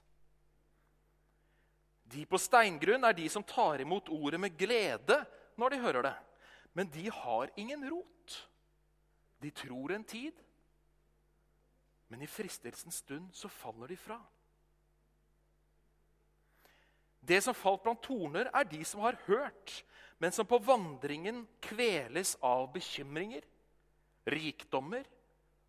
[2.10, 5.20] De på steingrunn er de som tar imot ordet med glede
[5.60, 6.16] når de hører det.
[6.74, 8.38] Men de har ingen rot.
[9.44, 10.34] De tror en tid,
[12.10, 14.18] men i fristelsens stund så faller de fra.
[17.20, 19.84] Det som falt blant torner, er de som har hørt,
[20.20, 23.46] men som på vandringen kveles av bekymringer,
[24.30, 25.06] rikdommer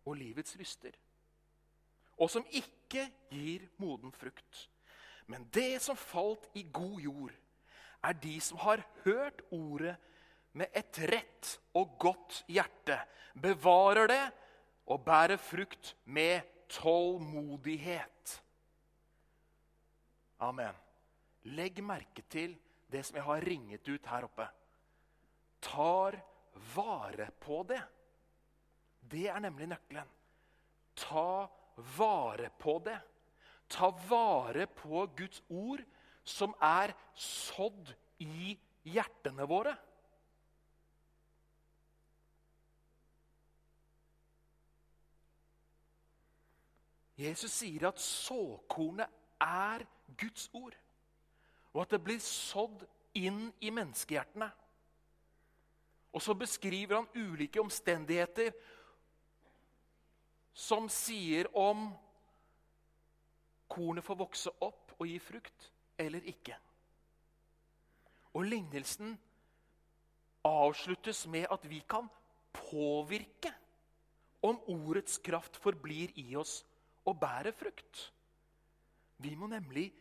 [0.05, 0.95] og livets lyster,
[2.19, 4.67] og som ikke gir moden frukt.
[5.31, 7.33] Men det som falt i god jord,
[8.03, 9.95] er de som har hørt ordet
[10.57, 12.97] med et rett og godt hjerte,
[13.39, 14.23] bevarer det
[14.91, 18.41] og bærer frukt med tålmodighet.
[20.41, 20.75] Amen.
[21.49, 22.53] Legg merke til
[22.91, 24.47] det som jeg har ringet ut her oppe.
[25.61, 26.17] Tar
[26.75, 27.81] vare på det.
[29.01, 30.09] Det er nemlig nøkkelen.
[30.95, 31.47] Ta
[31.97, 32.99] vare på det.
[33.71, 35.81] Ta vare på Guds ord,
[36.23, 38.51] som er sådd i
[38.83, 39.73] hjertene våre.
[47.21, 49.09] Jesus sier at såkornet
[49.41, 49.83] er
[50.17, 50.73] Guds ord,
[51.73, 52.83] og at det blir sådd
[53.17, 54.49] inn i menneskehjertene.
[56.11, 58.51] Og så beskriver han ulike omstendigheter
[60.53, 61.87] som sier om
[63.71, 65.69] kornet får vokse opp og gi frukt
[66.01, 66.57] eller ikke.
[68.35, 69.15] Og lignelsen
[70.47, 72.09] avsluttes med at vi kan
[72.51, 73.53] påvirke
[74.43, 76.61] om ordets kraft forblir i oss
[77.07, 78.11] og bærer frukt.
[79.21, 79.91] Vi må nemlig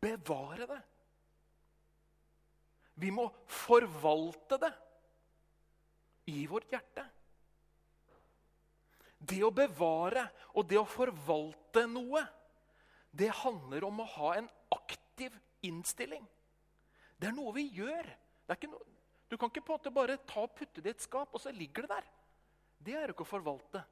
[0.00, 0.80] bevare det.
[2.98, 4.72] Vi må forvalte det
[6.34, 7.04] i vårt hjerte.
[9.18, 12.22] Det å bevare og det å forvalte noe,
[13.10, 15.34] det handler om å ha en aktiv
[15.66, 16.26] innstilling.
[17.18, 18.06] Det er noe vi gjør.
[18.48, 18.82] Noe,
[19.28, 21.42] du kan ikke på en måte bare ta og putte det i et skap, og
[21.42, 22.10] så ligger det der.
[22.78, 23.82] Det er jo ikke å forvalte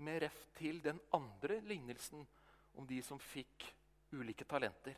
[0.00, 2.24] med ref til den andre lignelsen
[2.78, 3.68] om de som fikk
[4.16, 4.96] ulike talenter.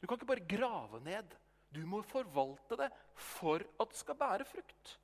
[0.00, 1.36] Du kan ikke bare grave ned.
[1.74, 4.98] Du må forvalte det for at det skal bære frukt.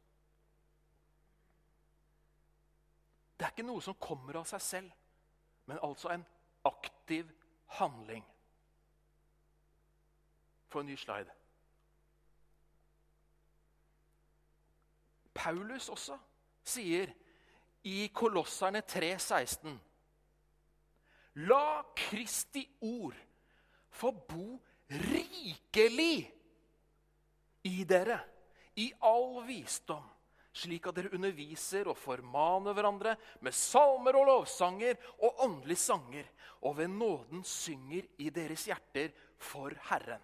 [3.36, 4.92] Det er ikke noe som kommer av seg selv,
[5.68, 6.24] men altså en
[6.64, 7.28] aktiv
[7.76, 8.24] handling.
[10.72, 11.34] Få en ny slide.
[15.36, 16.16] Paulus også
[16.64, 17.12] sier
[17.86, 19.76] i Kolosserne 3,16.:
[21.46, 23.20] La Kristi ord
[23.90, 24.56] få bo
[24.88, 26.32] rikelig
[27.62, 28.20] i dere,
[28.74, 30.04] i all visdom,
[30.56, 36.28] slik at dere underviser og formaner hverandre med salmer og lovsanger og åndelige sanger,
[36.62, 40.22] og ved nåden synger i deres hjerter for Herren.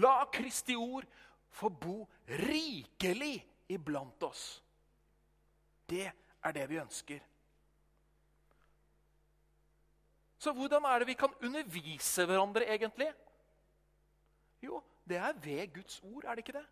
[0.00, 1.04] La Kristi ord
[1.50, 3.34] få bo rikelig
[3.68, 4.62] iblant oss.
[5.90, 7.20] Det er det vi ønsker.
[10.40, 13.10] Så hvordan er det vi kan undervise hverandre, egentlig?
[14.62, 16.66] Jo, det er ved Guds ord, er det ikke det?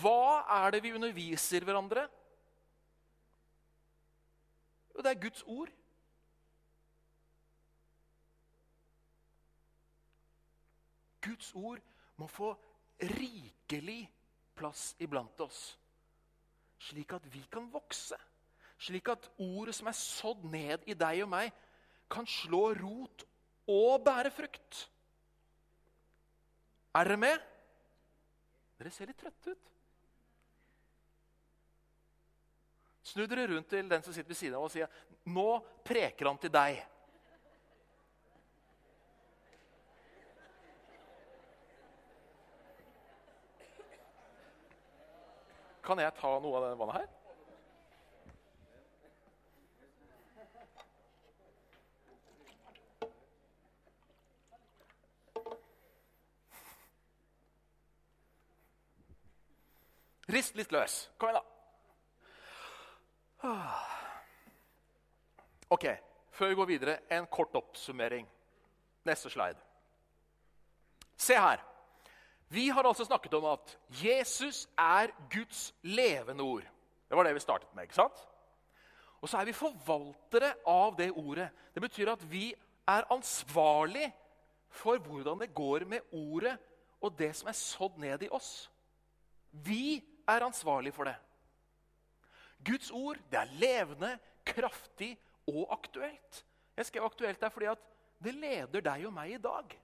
[0.00, 2.08] Hva er det vi underviser hverandre?
[4.94, 5.74] Jo, det er Guds ord.
[11.22, 11.82] Guds ord
[12.16, 12.54] må få
[13.02, 14.00] rikelig
[14.58, 15.78] plass iblant oss
[16.78, 18.16] slik at vi kan vokse.
[18.78, 21.50] Slik at ordet som er sådd ned i deg og meg,
[22.10, 23.24] kan slå rot
[23.68, 24.84] og bære frukt.
[26.94, 27.48] Er dere med?
[28.78, 29.72] Dere ser litt trøtte ut.
[33.08, 34.88] Snu dere rundt til den som sitter ved siden av og sier,
[35.24, 35.48] 'Nå
[35.84, 36.84] preker han til deg'.
[45.82, 47.17] Kan jeg ta noe av denne vannet her?
[60.28, 61.08] Rist litt løs.
[61.16, 61.44] Kom igjen, da.
[65.72, 65.86] Ok,
[66.38, 68.26] Før vi går videre, en kort oppsummering.
[69.08, 69.58] Neste slide.
[71.18, 71.64] Se her.
[72.48, 76.68] Vi har altså snakket om at Jesus er Guds levende ord.
[77.08, 77.88] Det var det vi startet med.
[77.88, 78.22] ikke sant?
[79.20, 81.48] Og så er vi forvaltere av det ordet.
[81.74, 82.52] Det betyr at vi
[82.88, 84.12] er ansvarlig
[84.70, 86.54] for hvordan det går med ordet
[87.02, 88.70] og det som er sådd ned i oss.
[89.52, 91.16] Vi er ansvarlig for det.
[92.64, 95.14] Guds ord det er levende, kraftig
[95.46, 96.44] og aktuelt.
[96.76, 97.84] Jeg skrev aktuelt der fordi at
[98.24, 99.74] det leder deg og meg i dag.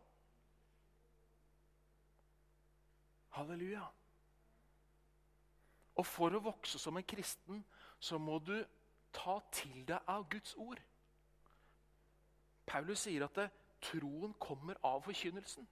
[3.35, 3.85] Halleluja.
[5.95, 7.63] Og for å vokse som en kristen
[8.03, 8.57] så må du
[9.15, 10.81] ta til deg av Guds ord.
[12.67, 13.51] Paulus sier at det,
[13.85, 15.67] troen kommer av forkynnelsen.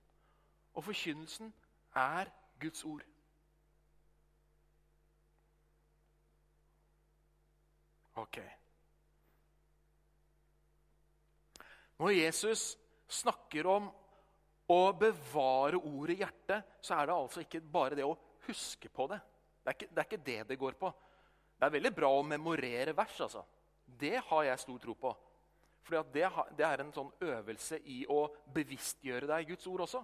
[0.74, 1.52] Og forkynnelsen
[1.96, 2.30] er
[2.60, 3.04] Guds ord.
[8.20, 8.38] Ok.
[12.02, 12.72] Når Jesus
[13.12, 13.88] snakker om
[14.72, 18.16] å bevare ordet i hjertet, så er det altså ikke bare det å
[18.48, 19.20] huske på det.
[19.62, 20.90] Det er ikke det er ikke det, det går på.
[21.58, 23.20] Det er veldig bra å memorere vers.
[23.20, 23.44] altså.
[23.86, 25.12] Det har jeg stor tro på.
[25.82, 30.02] For det, det, er en sånn øvelse i å bevisstgjøre deg Guds ord også.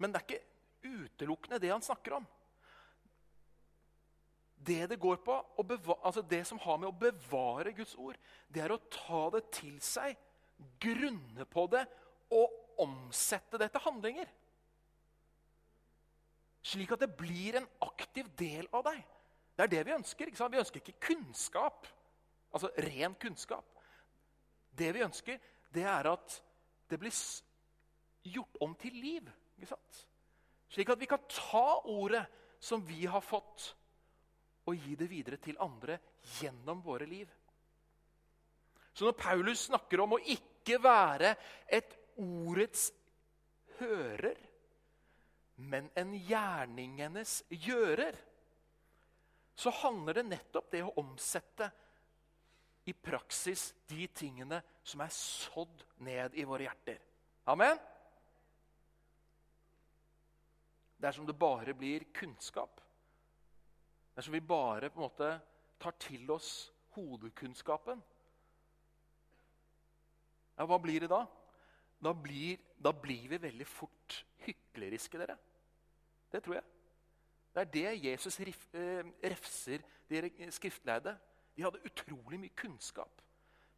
[0.00, 2.28] Men det er ikke utelukkende det han snakker om.
[4.66, 5.36] Det det går på,
[6.02, 8.18] altså det som har med å bevare Guds ord,
[8.48, 10.18] det er å ta det til seg,
[10.80, 11.86] grunne på det
[12.36, 14.28] og omsette det til handlinger.
[16.60, 19.00] Slik at det blir en aktiv del av deg.
[19.56, 20.28] Det er det vi ønsker.
[20.28, 20.52] ikke sant?
[20.52, 21.88] Vi ønsker ikke kunnskap,
[22.52, 23.80] altså ren kunnskap.
[24.76, 25.40] Det vi ønsker,
[25.72, 26.36] det er at
[26.90, 27.16] det blir
[28.28, 29.32] gjort om til liv.
[29.56, 30.06] ikke sant?
[30.70, 32.26] Slik at vi kan ta ordet
[32.60, 33.74] som vi har fått,
[34.70, 35.98] og gi det videre til andre
[36.38, 37.28] gjennom våre liv.
[38.94, 41.34] Så når Paulus snakker om å ikke være
[41.70, 42.90] et ordets
[43.78, 44.38] hører,
[45.60, 48.16] men en gjerningenes gjører,
[49.60, 51.68] så handler det nettopp det å omsette
[52.88, 57.00] i praksis de tingene som er sådd ned i våre hjerter.
[57.52, 57.76] Amen?
[61.00, 62.80] Dersom det bare blir kunnskap,
[64.20, 65.28] Dersom vi bare på en måte
[65.80, 68.02] tar til oss hodekunnskapen,
[70.58, 71.22] ja, hva blir det da?
[72.04, 75.38] Da blir, da blir vi veldig fort hykleriske, dere.
[76.28, 76.68] Det tror jeg.
[77.54, 81.16] Det er det Jesus rif, eh, refser de skriftleide.
[81.56, 83.24] De hadde utrolig mye kunnskap,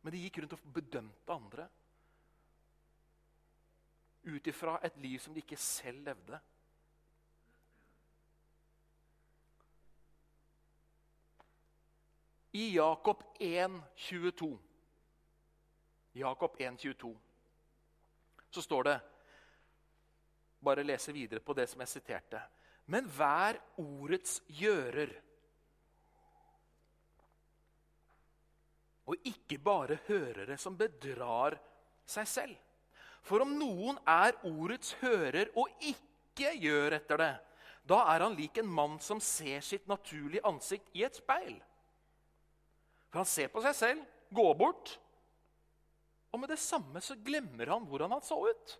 [0.02, 1.68] men de gikk rundt og bedømte andre
[4.26, 6.42] ut ifra et liv som de ikke selv levde.
[12.54, 14.58] I Jakob 1, 22,
[16.12, 17.16] Jakob 1, 22,
[18.50, 19.00] så står det
[20.62, 22.38] Bare lese videre på det som jeg siterte.
[22.92, 25.10] Men vær ordets gjører.
[29.10, 31.56] Og ikke bare hørere som bedrar
[32.06, 32.54] seg selv.
[33.26, 37.34] For om noen er ordets hører og ikke gjør etter det,
[37.88, 41.56] da er han lik en mann som ser sitt naturlige ansikt i et speil.
[43.12, 44.94] For han ser på seg selv, går bort,
[46.32, 48.76] og med det samme så glemmer han hvordan han så ut.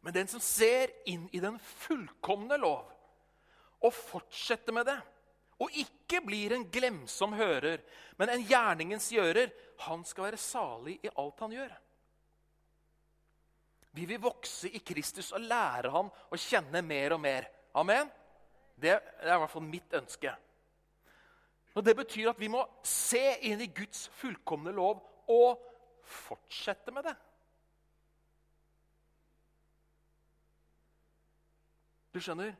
[0.00, 2.88] Men den som ser inn i den fullkomne lov
[3.84, 4.96] og fortsetter med det,
[5.60, 7.84] og ikke blir en glemsom hører,
[8.16, 9.52] men en gjerningens gjører,
[9.84, 11.74] han skal være salig i alt han gjør.
[13.94, 17.46] Vi vil vokse i Kristus og lære ham å kjenne mer og mer.
[17.78, 18.08] Amen?
[18.74, 20.32] Det er i hvert fall mitt ønske.
[21.74, 25.62] Og Det betyr at vi må se inn i Guds fullkomne lov og
[26.06, 27.14] fortsette med det.
[32.14, 32.54] Du skjønner,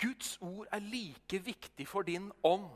[0.00, 2.70] Guds ord er like viktig for din ånd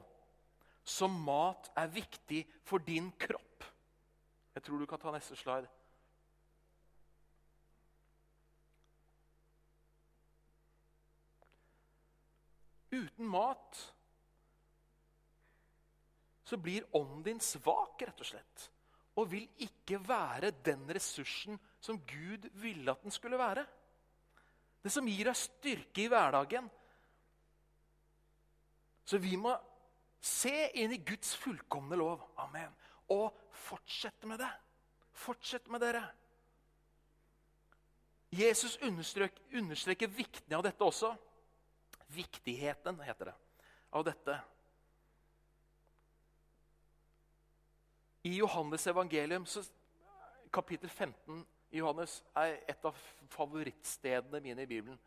[0.89, 3.64] som mat er viktig for din kropp.
[4.55, 5.68] Jeg tror du kan ta neste slide.
[12.93, 13.80] Uten mat
[16.49, 18.68] så blir ånden din svak, rett og slett.
[19.20, 23.66] Og vil ikke være den ressursen som Gud ville at den skulle være.
[24.80, 26.70] Det som gir deg styrke i hverdagen.
[29.05, 29.53] Så vi må
[30.24, 32.24] se inn i Guds fullkomne lov.
[32.40, 32.72] Amen.
[33.12, 33.28] Og
[33.68, 34.51] fortsette med det.
[35.18, 36.07] Fortsett med dere.
[38.32, 41.14] Jesus understreker, viktigheten av dette også.
[42.12, 43.40] Viktigheten, heter det,
[43.96, 44.36] av dette.
[48.29, 49.62] I Johannes evangelium, så,
[50.53, 52.97] kapittel 15 i Johannes, er et av
[53.33, 54.99] favorittstedene mine i Bibelen.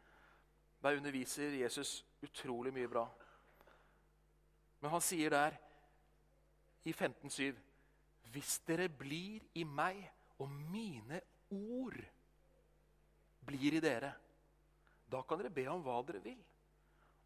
[0.82, 3.04] Der underviser Jesus utrolig mye bra.
[4.82, 5.60] Men han sier der
[6.84, 7.60] i 15,7.:
[8.34, 10.02] Hvis dere blir i meg,
[10.42, 11.22] og mine
[11.54, 12.00] ord
[13.46, 14.16] blir i dere,
[15.12, 16.42] da kan dere be om hva dere vil,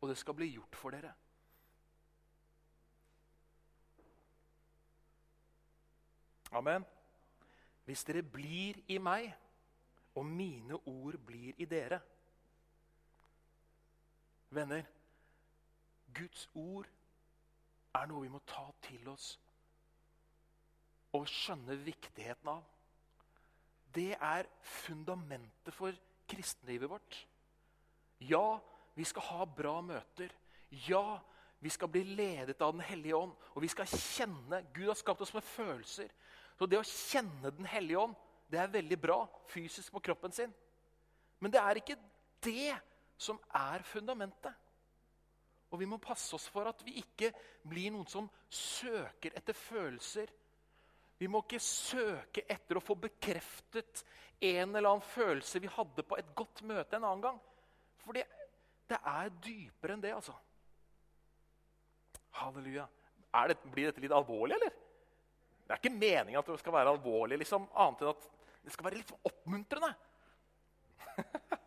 [0.01, 1.13] og det skal bli gjort for dere.
[6.51, 6.85] Amen.
[7.85, 9.29] Hvis dere blir i meg,
[10.15, 11.99] og mine ord blir i dere
[14.55, 14.85] Venner,
[16.15, 16.87] Guds ord
[17.95, 19.33] er noe vi må ta til oss
[21.15, 22.63] og skjønne viktigheten av.
[23.95, 25.95] Det er fundamentet for
[26.27, 27.19] kristenlivet vårt.
[28.19, 28.59] Ja,
[28.95, 30.31] vi skal ha bra møter.
[30.87, 31.19] Ja,
[31.59, 33.35] vi skal bli ledet av Den hellige ånd.
[33.55, 36.11] Og vi skal kjenne Gud har skapt oss med følelser.
[36.55, 38.15] Så det å kjenne Den hellige ånd
[38.51, 39.17] det er veldig bra
[39.49, 40.51] fysisk på kroppen sin.
[41.41, 41.97] Men det er ikke
[42.45, 42.75] det
[43.17, 44.53] som er fundamentet.
[45.73, 47.31] Og vi må passe oss for at vi ikke
[47.67, 50.29] blir noen som søker etter følelser.
[51.17, 54.05] Vi må ikke søke etter å få bekreftet
[54.45, 57.41] en eller annen følelse vi hadde på et godt møte en annen gang.
[58.03, 58.27] For det,
[58.87, 60.35] det er dypere enn det, altså.
[62.35, 62.85] Halleluja.
[63.49, 64.84] Det, blir dette litt alvorlig, eller?
[65.65, 68.23] Det er ikke meninga at det skal være alvorlig, liksom, annet enn at
[68.65, 69.91] det skal være litt oppmuntrende.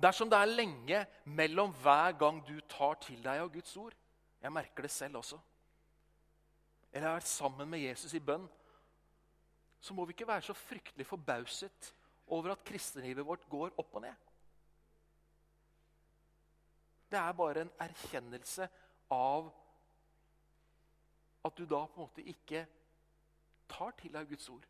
[0.00, 3.94] Dersom det er lenge mellom hver gang du tar til deg av Guds ord
[4.40, 5.36] Jeg merker det selv også.
[6.90, 8.46] Eller vært sammen med Jesus i bønn.
[9.80, 11.94] Så må vi ikke være så fryktelig forbauset
[12.32, 14.16] over at kristenlivet vårt går opp og ned.
[17.10, 18.68] Det er bare en erkjennelse
[19.10, 19.50] av
[21.46, 22.64] at du da på en måte ikke
[23.70, 24.66] tar til deg Guds ord.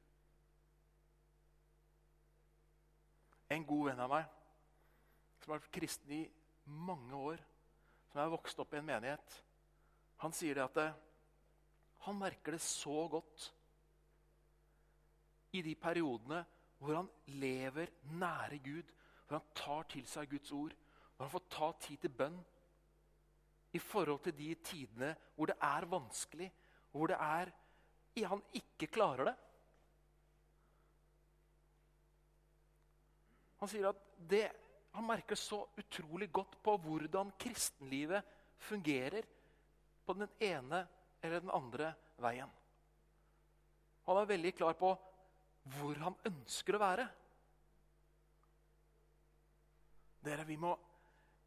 [3.51, 4.27] En god venn av meg
[5.41, 6.25] som har vært kristen i
[6.71, 7.41] mange år,
[8.11, 9.39] som er vokst opp i en menighet,
[10.21, 10.91] han sier det at det,
[12.05, 13.51] han merker det så godt
[15.57, 16.45] i de periodene
[16.81, 17.11] hvor han
[17.41, 18.93] lever nære Gud,
[19.27, 20.77] hvor han tar til seg Guds ord,
[21.17, 22.39] hvor han får ta tid til bønn.
[23.73, 26.51] I forhold til de tidene hvor det er vanskelig,
[26.91, 27.53] hvor det er
[28.27, 29.35] han ikke klarer det.
[33.61, 34.45] Han sier at det,
[34.93, 38.27] han merker så utrolig godt på hvordan kristenlivet
[38.67, 39.25] fungerer
[40.05, 40.83] på den ene
[41.23, 42.51] eller den andre veien.
[44.09, 44.93] Han er veldig klar på
[45.77, 47.09] hvor han ønsker å være.
[50.25, 50.75] Dere, Vi må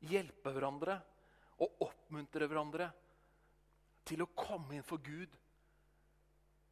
[0.09, 0.97] hjelpe hverandre
[1.62, 2.89] og oppmuntre hverandre
[4.08, 5.34] til å komme inn for Gud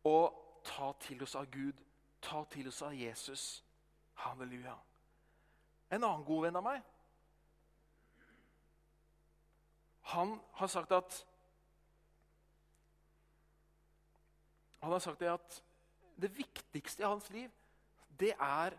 [0.08, 1.78] og ta til oss av Gud,
[2.22, 3.64] ta til oss av Jesus.
[4.22, 4.76] Halleluja.
[5.92, 6.84] En annen god venn av meg
[10.12, 11.18] Han har sagt at
[14.82, 15.58] Han har sagt at
[16.22, 17.50] det viktigste i hans liv,
[18.20, 18.76] det er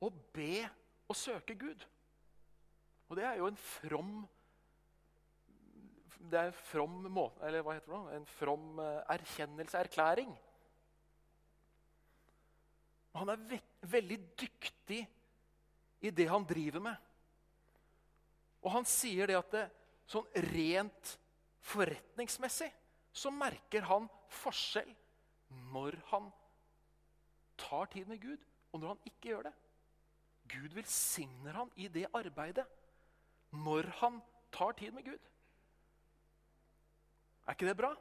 [0.00, 0.64] å be
[1.08, 1.84] og søke Gud.
[3.08, 4.26] Og det er jo en from
[6.18, 8.16] det er en from måte, eller hva heter det?
[8.16, 10.30] En from eh.
[13.16, 15.02] Han er ve veldig dyktig
[16.04, 16.96] i det han driver med.
[18.64, 19.66] Og han sier det at det,
[20.10, 21.12] sånn rent
[21.66, 22.68] forretningsmessig
[23.16, 24.08] så merker han
[24.42, 24.90] forskjell
[25.72, 26.28] når han
[27.56, 28.42] tar tid med Gud,
[28.72, 29.54] og når han ikke gjør det.
[30.50, 32.66] Gud velsigner han i det arbeidet
[33.56, 34.20] når han
[34.54, 35.30] tar tid med Gud.
[37.46, 37.92] Er ikke det bra?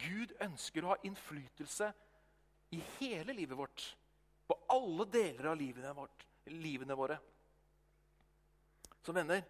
[0.00, 1.88] Gud ønsker å ha innflytelse
[2.72, 3.84] i hele livet vårt.
[4.48, 7.18] På alle deler av livene, vårt, livene våre.
[9.02, 9.42] Så venner,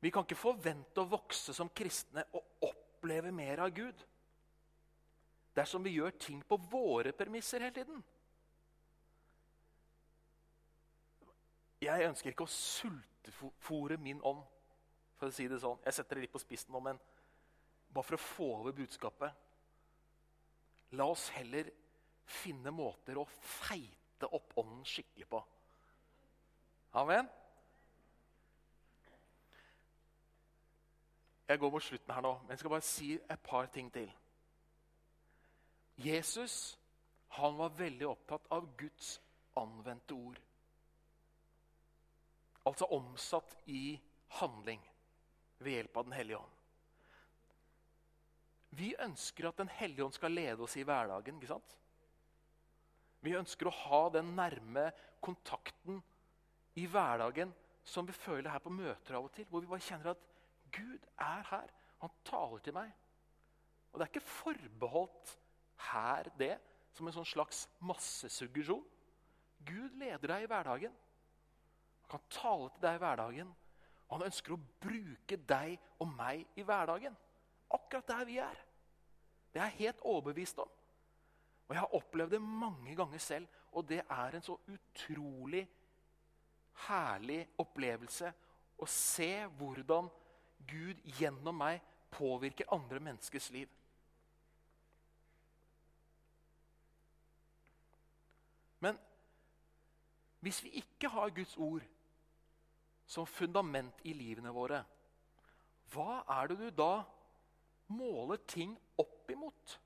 [0.00, 4.04] vi kan ikke forvente å vokse som kristne og oppleve mer av Gud
[5.56, 8.02] dersom vi gjør ting på våre premisser hele tiden.
[11.80, 14.42] Jeg ønsker ikke å sultefòre min ånd,
[15.16, 15.80] for å si det sånn.
[15.84, 17.00] Jeg setter det litt på spissen nå, men
[17.96, 19.42] bare for å få over budskapet.
[20.98, 21.70] La oss heller
[22.26, 25.42] finne måter å feite opp ånden skikkelig på.
[26.96, 27.28] Amen?
[31.46, 34.08] Jeg går mot slutten her nå, men jeg skal bare si et par ting til.
[36.02, 36.76] Jesus
[37.36, 39.16] han var veldig opptatt av Guds
[39.60, 40.40] anvendte ord.
[42.66, 43.98] Altså omsatt i
[44.40, 44.82] handling
[45.58, 46.55] ved hjelp av Den hellige ånd.
[48.76, 51.36] Vi ønsker at Den hellige ånd skal lede oss i hverdagen.
[51.36, 51.76] ikke sant?
[53.24, 54.90] Vi ønsker å ha den nærme
[55.24, 56.02] kontakten
[56.76, 57.54] i hverdagen
[57.86, 59.46] som vi føler her på møter av og til.
[59.50, 60.22] Hvor vi bare kjenner at
[60.74, 61.72] Gud er her.
[62.02, 62.92] Han taler til meg.
[63.92, 65.36] Og det er ikke forbeholdt
[65.92, 66.56] her det,
[66.92, 68.84] som en sånn slags massesuggesjon.
[69.66, 70.92] Gud leder deg i hverdagen.
[72.04, 73.54] Han kan tale til deg i hverdagen.
[74.06, 77.16] Og han ønsker å bruke deg og meg i hverdagen.
[77.74, 78.65] Akkurat der vi er.
[79.52, 80.70] Det er jeg helt overbevist om.
[81.68, 85.66] Og Jeg har opplevd det mange ganger selv, og det er en så utrolig
[86.86, 88.32] herlig opplevelse
[88.78, 90.08] å se hvordan
[90.68, 91.80] Gud gjennom meg
[92.12, 93.70] påvirker andre menneskers liv.
[98.84, 98.98] Men
[100.44, 101.84] hvis vi ikke har Guds ord
[103.06, 104.82] som fundament i livene våre,
[105.94, 107.04] hva er det du da
[107.92, 109.78] måler ting opp imot?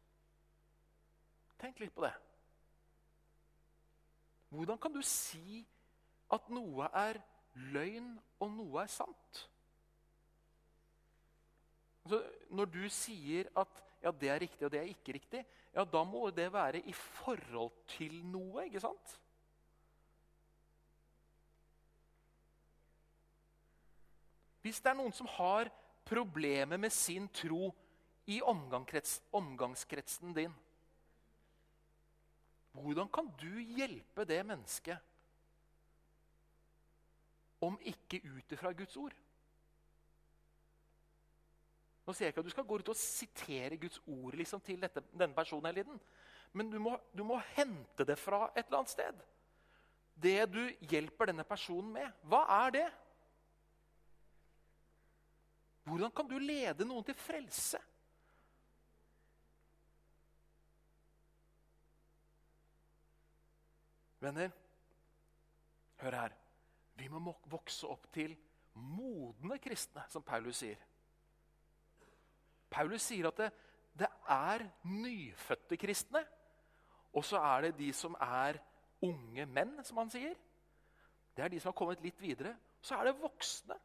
[1.60, 2.14] Tenk litt på det.
[4.50, 5.60] Hvordan kan du si
[6.32, 7.20] at noe er
[7.74, 9.44] løgn og noe er sant?
[12.04, 15.42] Altså, når du sier at ja, det er riktig og det er ikke riktig,
[15.74, 19.18] ja, da må det være i forhold til noe, ikke sant?
[24.64, 25.70] Hvis det er noen som har
[26.08, 27.70] problemer med sin tro
[28.26, 30.52] i omgangskretsen din,
[32.72, 34.98] hvordan kan du hjelpe det mennesket
[37.60, 39.16] om ikke ut ifra Guds ord?
[42.06, 44.80] Nå sier jeg ikke at du skal gå ut og sitere Guds ord liksom, til
[44.82, 46.00] dette, denne personen hele tiden.
[46.52, 49.20] Men du må, du må, hente det fra et eller annet sted.
[50.20, 52.88] Det du hjelper denne personen med, hva er det?
[55.86, 57.80] Hvordan kan du lede noen til frelse?
[64.20, 64.52] Venner,
[66.02, 66.36] hør her.
[67.00, 68.34] Vi må vokse opp til
[68.76, 70.80] modne kristne, som Paulus sier.
[72.70, 73.48] Paulus sier at det,
[73.98, 76.22] det er nyfødte kristne,
[77.10, 78.60] og så er det de som er
[79.02, 80.36] unge menn, som han sier.
[81.34, 82.54] Det er de som har kommet litt videre.
[82.82, 83.76] Så er det voksne.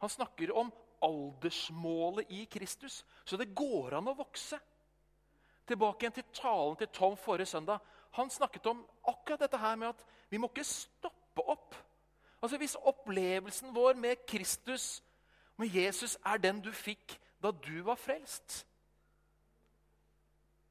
[0.00, 0.72] Han snakker om
[1.04, 4.58] aldersmålet i Kristus, så det går an å vokse.
[5.68, 7.80] Tilbake igjen til talen til Tom forrige søndag.
[8.18, 11.76] Han snakket om akkurat dette her med at vi må ikke stoppe opp.
[12.42, 15.02] Altså Hvis opplevelsen vår med Kristus,
[15.56, 18.66] med Jesus, er den du fikk da du var frelst,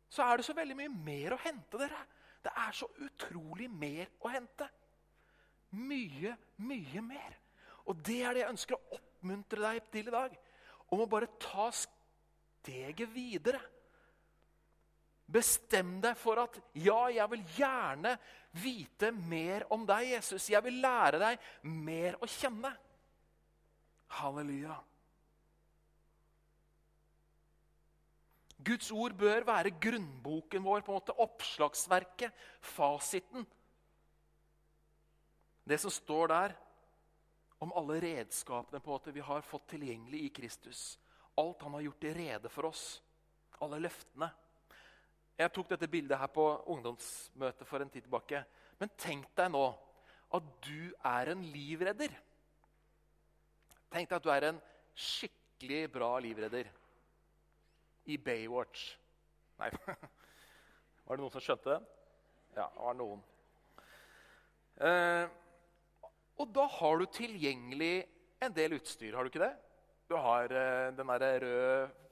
[0.09, 1.99] så er det så veldig mye mer å hente, dere.
[2.41, 4.65] Det er så utrolig mer å hente.
[5.77, 6.33] Mye,
[6.65, 7.35] mye mer.
[7.85, 10.33] Og det er det jeg ønsker å oppmuntre deg til i dag.
[10.89, 13.61] Om å bare ta steget videre.
[15.29, 18.15] Bestem deg for at ja, jeg vil gjerne
[18.57, 20.47] vite mer om deg, Jesus.
[20.49, 22.71] Jeg vil lære deg mer å kjenne.
[24.19, 24.79] Halleluja.
[28.59, 32.33] Guds ord bør være grunnboken vår, på en måte oppslagsverket,
[32.73, 33.45] fasiten.
[35.63, 36.57] Det som står der
[37.63, 40.97] om alle redskapene på en måte vi har fått tilgjengelig i Kristus.
[41.39, 42.83] Alt han har gjort i rede for oss.
[43.63, 44.27] Alle løftene.
[45.39, 48.41] Jeg tok dette bildet her på ungdomsmøtet for en tid tilbake.
[48.79, 49.67] Men tenk deg nå
[50.35, 52.11] at du er en livredder.
[53.89, 54.59] Tenk deg at du er en
[54.99, 56.67] skikkelig bra livredder
[58.11, 58.83] i Baywatch.
[59.61, 59.71] Nei
[61.05, 61.79] Var det noen som skjønte det?
[62.57, 63.23] Ja, det var noen.
[64.79, 65.25] Eh,
[66.39, 67.95] og da har du tilgjengelig
[68.43, 69.55] en del utstyr, har du ikke det?
[70.11, 72.08] Du har eh, den derre røde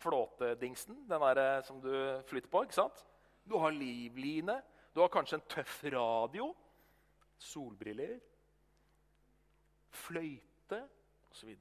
[0.00, 1.92] flåtedingsen, den der eh, som du
[2.28, 2.64] flytter på.
[2.64, 3.04] ikke sant?
[3.44, 4.60] Du har livline.
[4.94, 6.50] Du har kanskje en tøff radio.
[7.38, 8.18] Solbriller.
[9.90, 10.82] Fløyte
[11.30, 11.56] osv.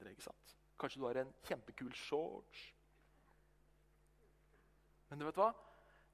[0.80, 2.68] Kanskje du har en kjempekul shorts.
[5.10, 5.50] Men du vet hva?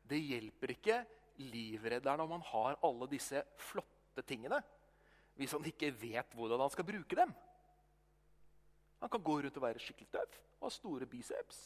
[0.06, 1.02] Det hjelper ikke
[1.42, 4.62] livredderen om han har alle disse flotte tingene
[5.36, 7.34] hvis han ikke vet hvordan han skal bruke dem.
[9.02, 11.66] Han kan gå rundt og være skikkelig tøff og ha store biceps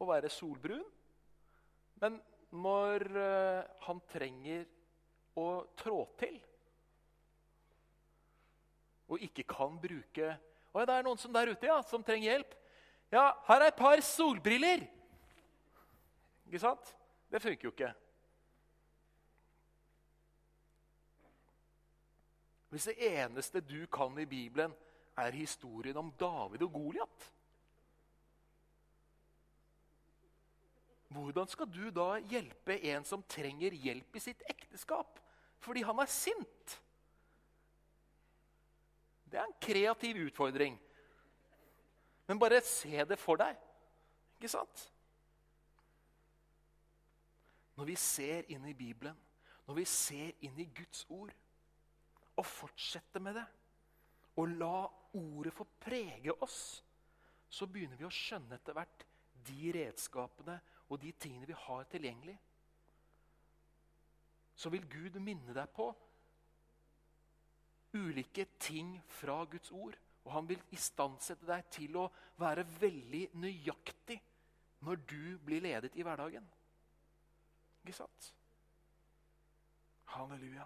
[0.00, 0.84] å være solbrun.
[2.02, 2.18] Men
[2.54, 4.66] når uh, han trenger
[5.38, 6.36] å trå til
[9.10, 10.30] og ikke kan bruke
[10.72, 12.54] Og det er noen som der ute ja, som trenger hjelp.
[13.12, 14.80] Ja, her er et par solbriller.
[16.48, 16.88] Ikke sant?
[17.30, 17.90] Det funker jo ikke.
[22.74, 24.74] Hvis det eneste du kan i Bibelen,
[25.14, 27.28] er historien om David og Goliat
[31.14, 35.20] Hvordan skal du da hjelpe en som trenger hjelp i sitt ekteskap
[35.64, 36.74] fordi han er sint?
[39.30, 40.76] Det er en kreativ utfordring.
[42.28, 43.56] Men bare se det for deg.
[44.36, 44.84] Ikke sant?
[47.74, 49.16] Når vi ser inn i Bibelen,
[49.66, 51.32] når vi ser inn i Guds ord,
[52.34, 53.46] og fortsetter med det,
[54.38, 56.82] og la ordet få prege oss,
[57.48, 59.04] så begynner vi å skjønne etter hvert
[59.46, 60.56] de redskapene
[60.94, 62.36] og de tingene vi har tilgjengelig.
[64.54, 65.88] Så vil Gud minne deg på
[67.94, 69.98] ulike ting fra Guds ord.
[70.24, 72.06] Og han vil istandsette deg til å
[72.40, 74.20] være veldig nøyaktig
[74.84, 76.46] når du blir ledet i hverdagen.
[77.84, 78.30] Ikke sant?
[80.14, 80.64] Halleluja.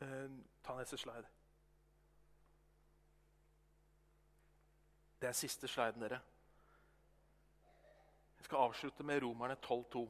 [0.00, 1.28] Uh, ta neste slide.
[5.20, 6.20] Det er siste sliden, dere.
[8.38, 10.06] Jeg skal avslutte med Romerne 12,2.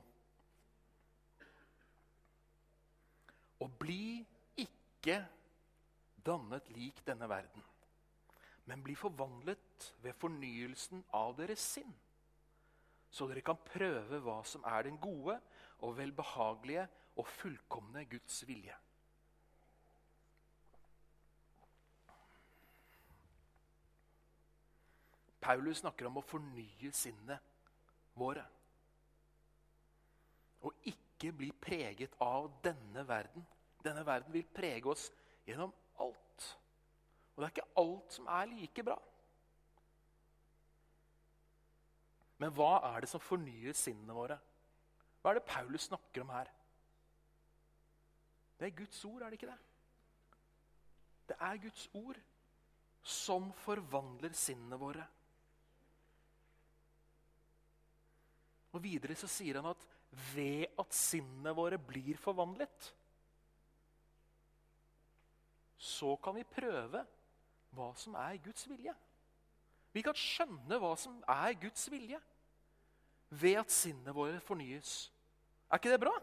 [3.60, 4.24] Og bli
[4.56, 5.16] ikke
[6.26, 7.64] dannet lik denne verden,
[8.70, 11.90] men bli forvandlet ved fornyelsen av deres sinn,
[13.10, 15.40] så dere kan prøve hva som er den gode
[15.82, 16.86] og velbehagelige
[17.18, 18.76] og fullkomne Guds vilje.
[25.40, 27.46] Paulus snakker om å fornye sinnet
[28.18, 28.44] våre.
[30.60, 33.46] Og ikke bli preget av denne verden.
[33.84, 35.06] Denne verden vil prege oss
[35.48, 36.46] gjennom alt.
[37.34, 38.98] Og det er ikke alt som er like bra.
[42.40, 44.36] Men hva er det som fornyer sinnene våre?
[45.20, 46.48] Hva er det Paulus snakker om her?
[48.60, 49.58] Det er Guds ord, er det ikke det?
[51.28, 52.20] Det er Guds ord
[53.02, 55.04] som forvandler sinnene våre.
[58.70, 59.86] Og Videre så sier han at
[60.34, 62.90] ved at sinnene våre blir forvandlet,
[65.80, 67.04] så kan vi prøve
[67.74, 68.92] hva som er Guds vilje.
[69.94, 72.18] Vi kan skjønne hva som er Guds vilje
[73.40, 75.08] ved at sinnene våre fornyes.
[75.70, 76.14] Er ikke det bra?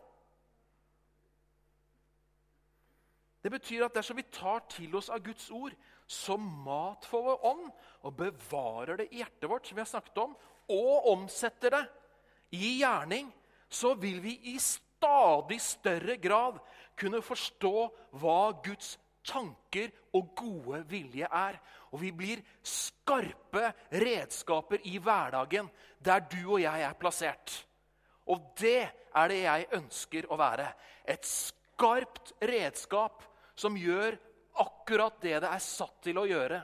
[3.44, 5.76] Det betyr at dersom vi tar til oss av Guds ord
[6.08, 7.70] som mat for vår ånd,
[8.08, 10.36] og bevarer det i hjertet vårt, som vi har snakket om,
[10.72, 11.84] og omsetter det
[12.56, 13.32] i gjerning,
[13.70, 16.60] så vil vi i stadig større grad
[16.98, 17.74] kunne forstå
[18.20, 18.96] hva Guds
[19.28, 21.60] tanker og gode vilje er.
[21.92, 25.70] Og vi blir skarpe redskaper i hverdagen
[26.04, 27.54] der du og jeg er plassert.
[28.28, 30.68] Og det er det jeg ønsker å være.
[31.08, 33.24] Et skarpt redskap
[33.58, 34.18] som gjør
[34.62, 36.60] akkurat det det er satt til å gjøre.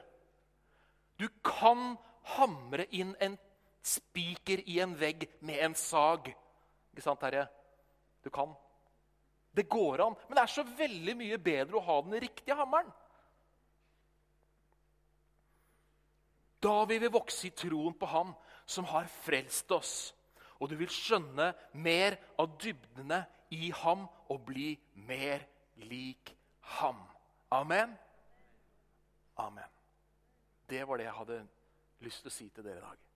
[1.19, 1.93] Du kan
[2.36, 3.38] hamre inn en
[3.84, 6.31] spiker i en vegg med en sag.
[6.93, 7.45] Ikke sant, Terje?
[8.23, 8.53] Du kan.
[9.53, 10.17] Det går an.
[10.27, 12.89] Men det er så veldig mye bedre å ha den riktige hammeren.
[16.63, 18.31] Da vil vi vokse i troen på Ham
[18.65, 19.95] som har frelst oss.
[20.63, 24.71] Og du vil skjønne mer av dybdene i ham og bli
[25.09, 25.43] mer
[25.84, 26.31] lik
[26.77, 27.01] ham.
[27.51, 27.97] Amen.
[29.43, 29.69] Amen.
[30.69, 31.41] Det var det jeg hadde
[32.05, 33.12] lyst til å si til dere i dag.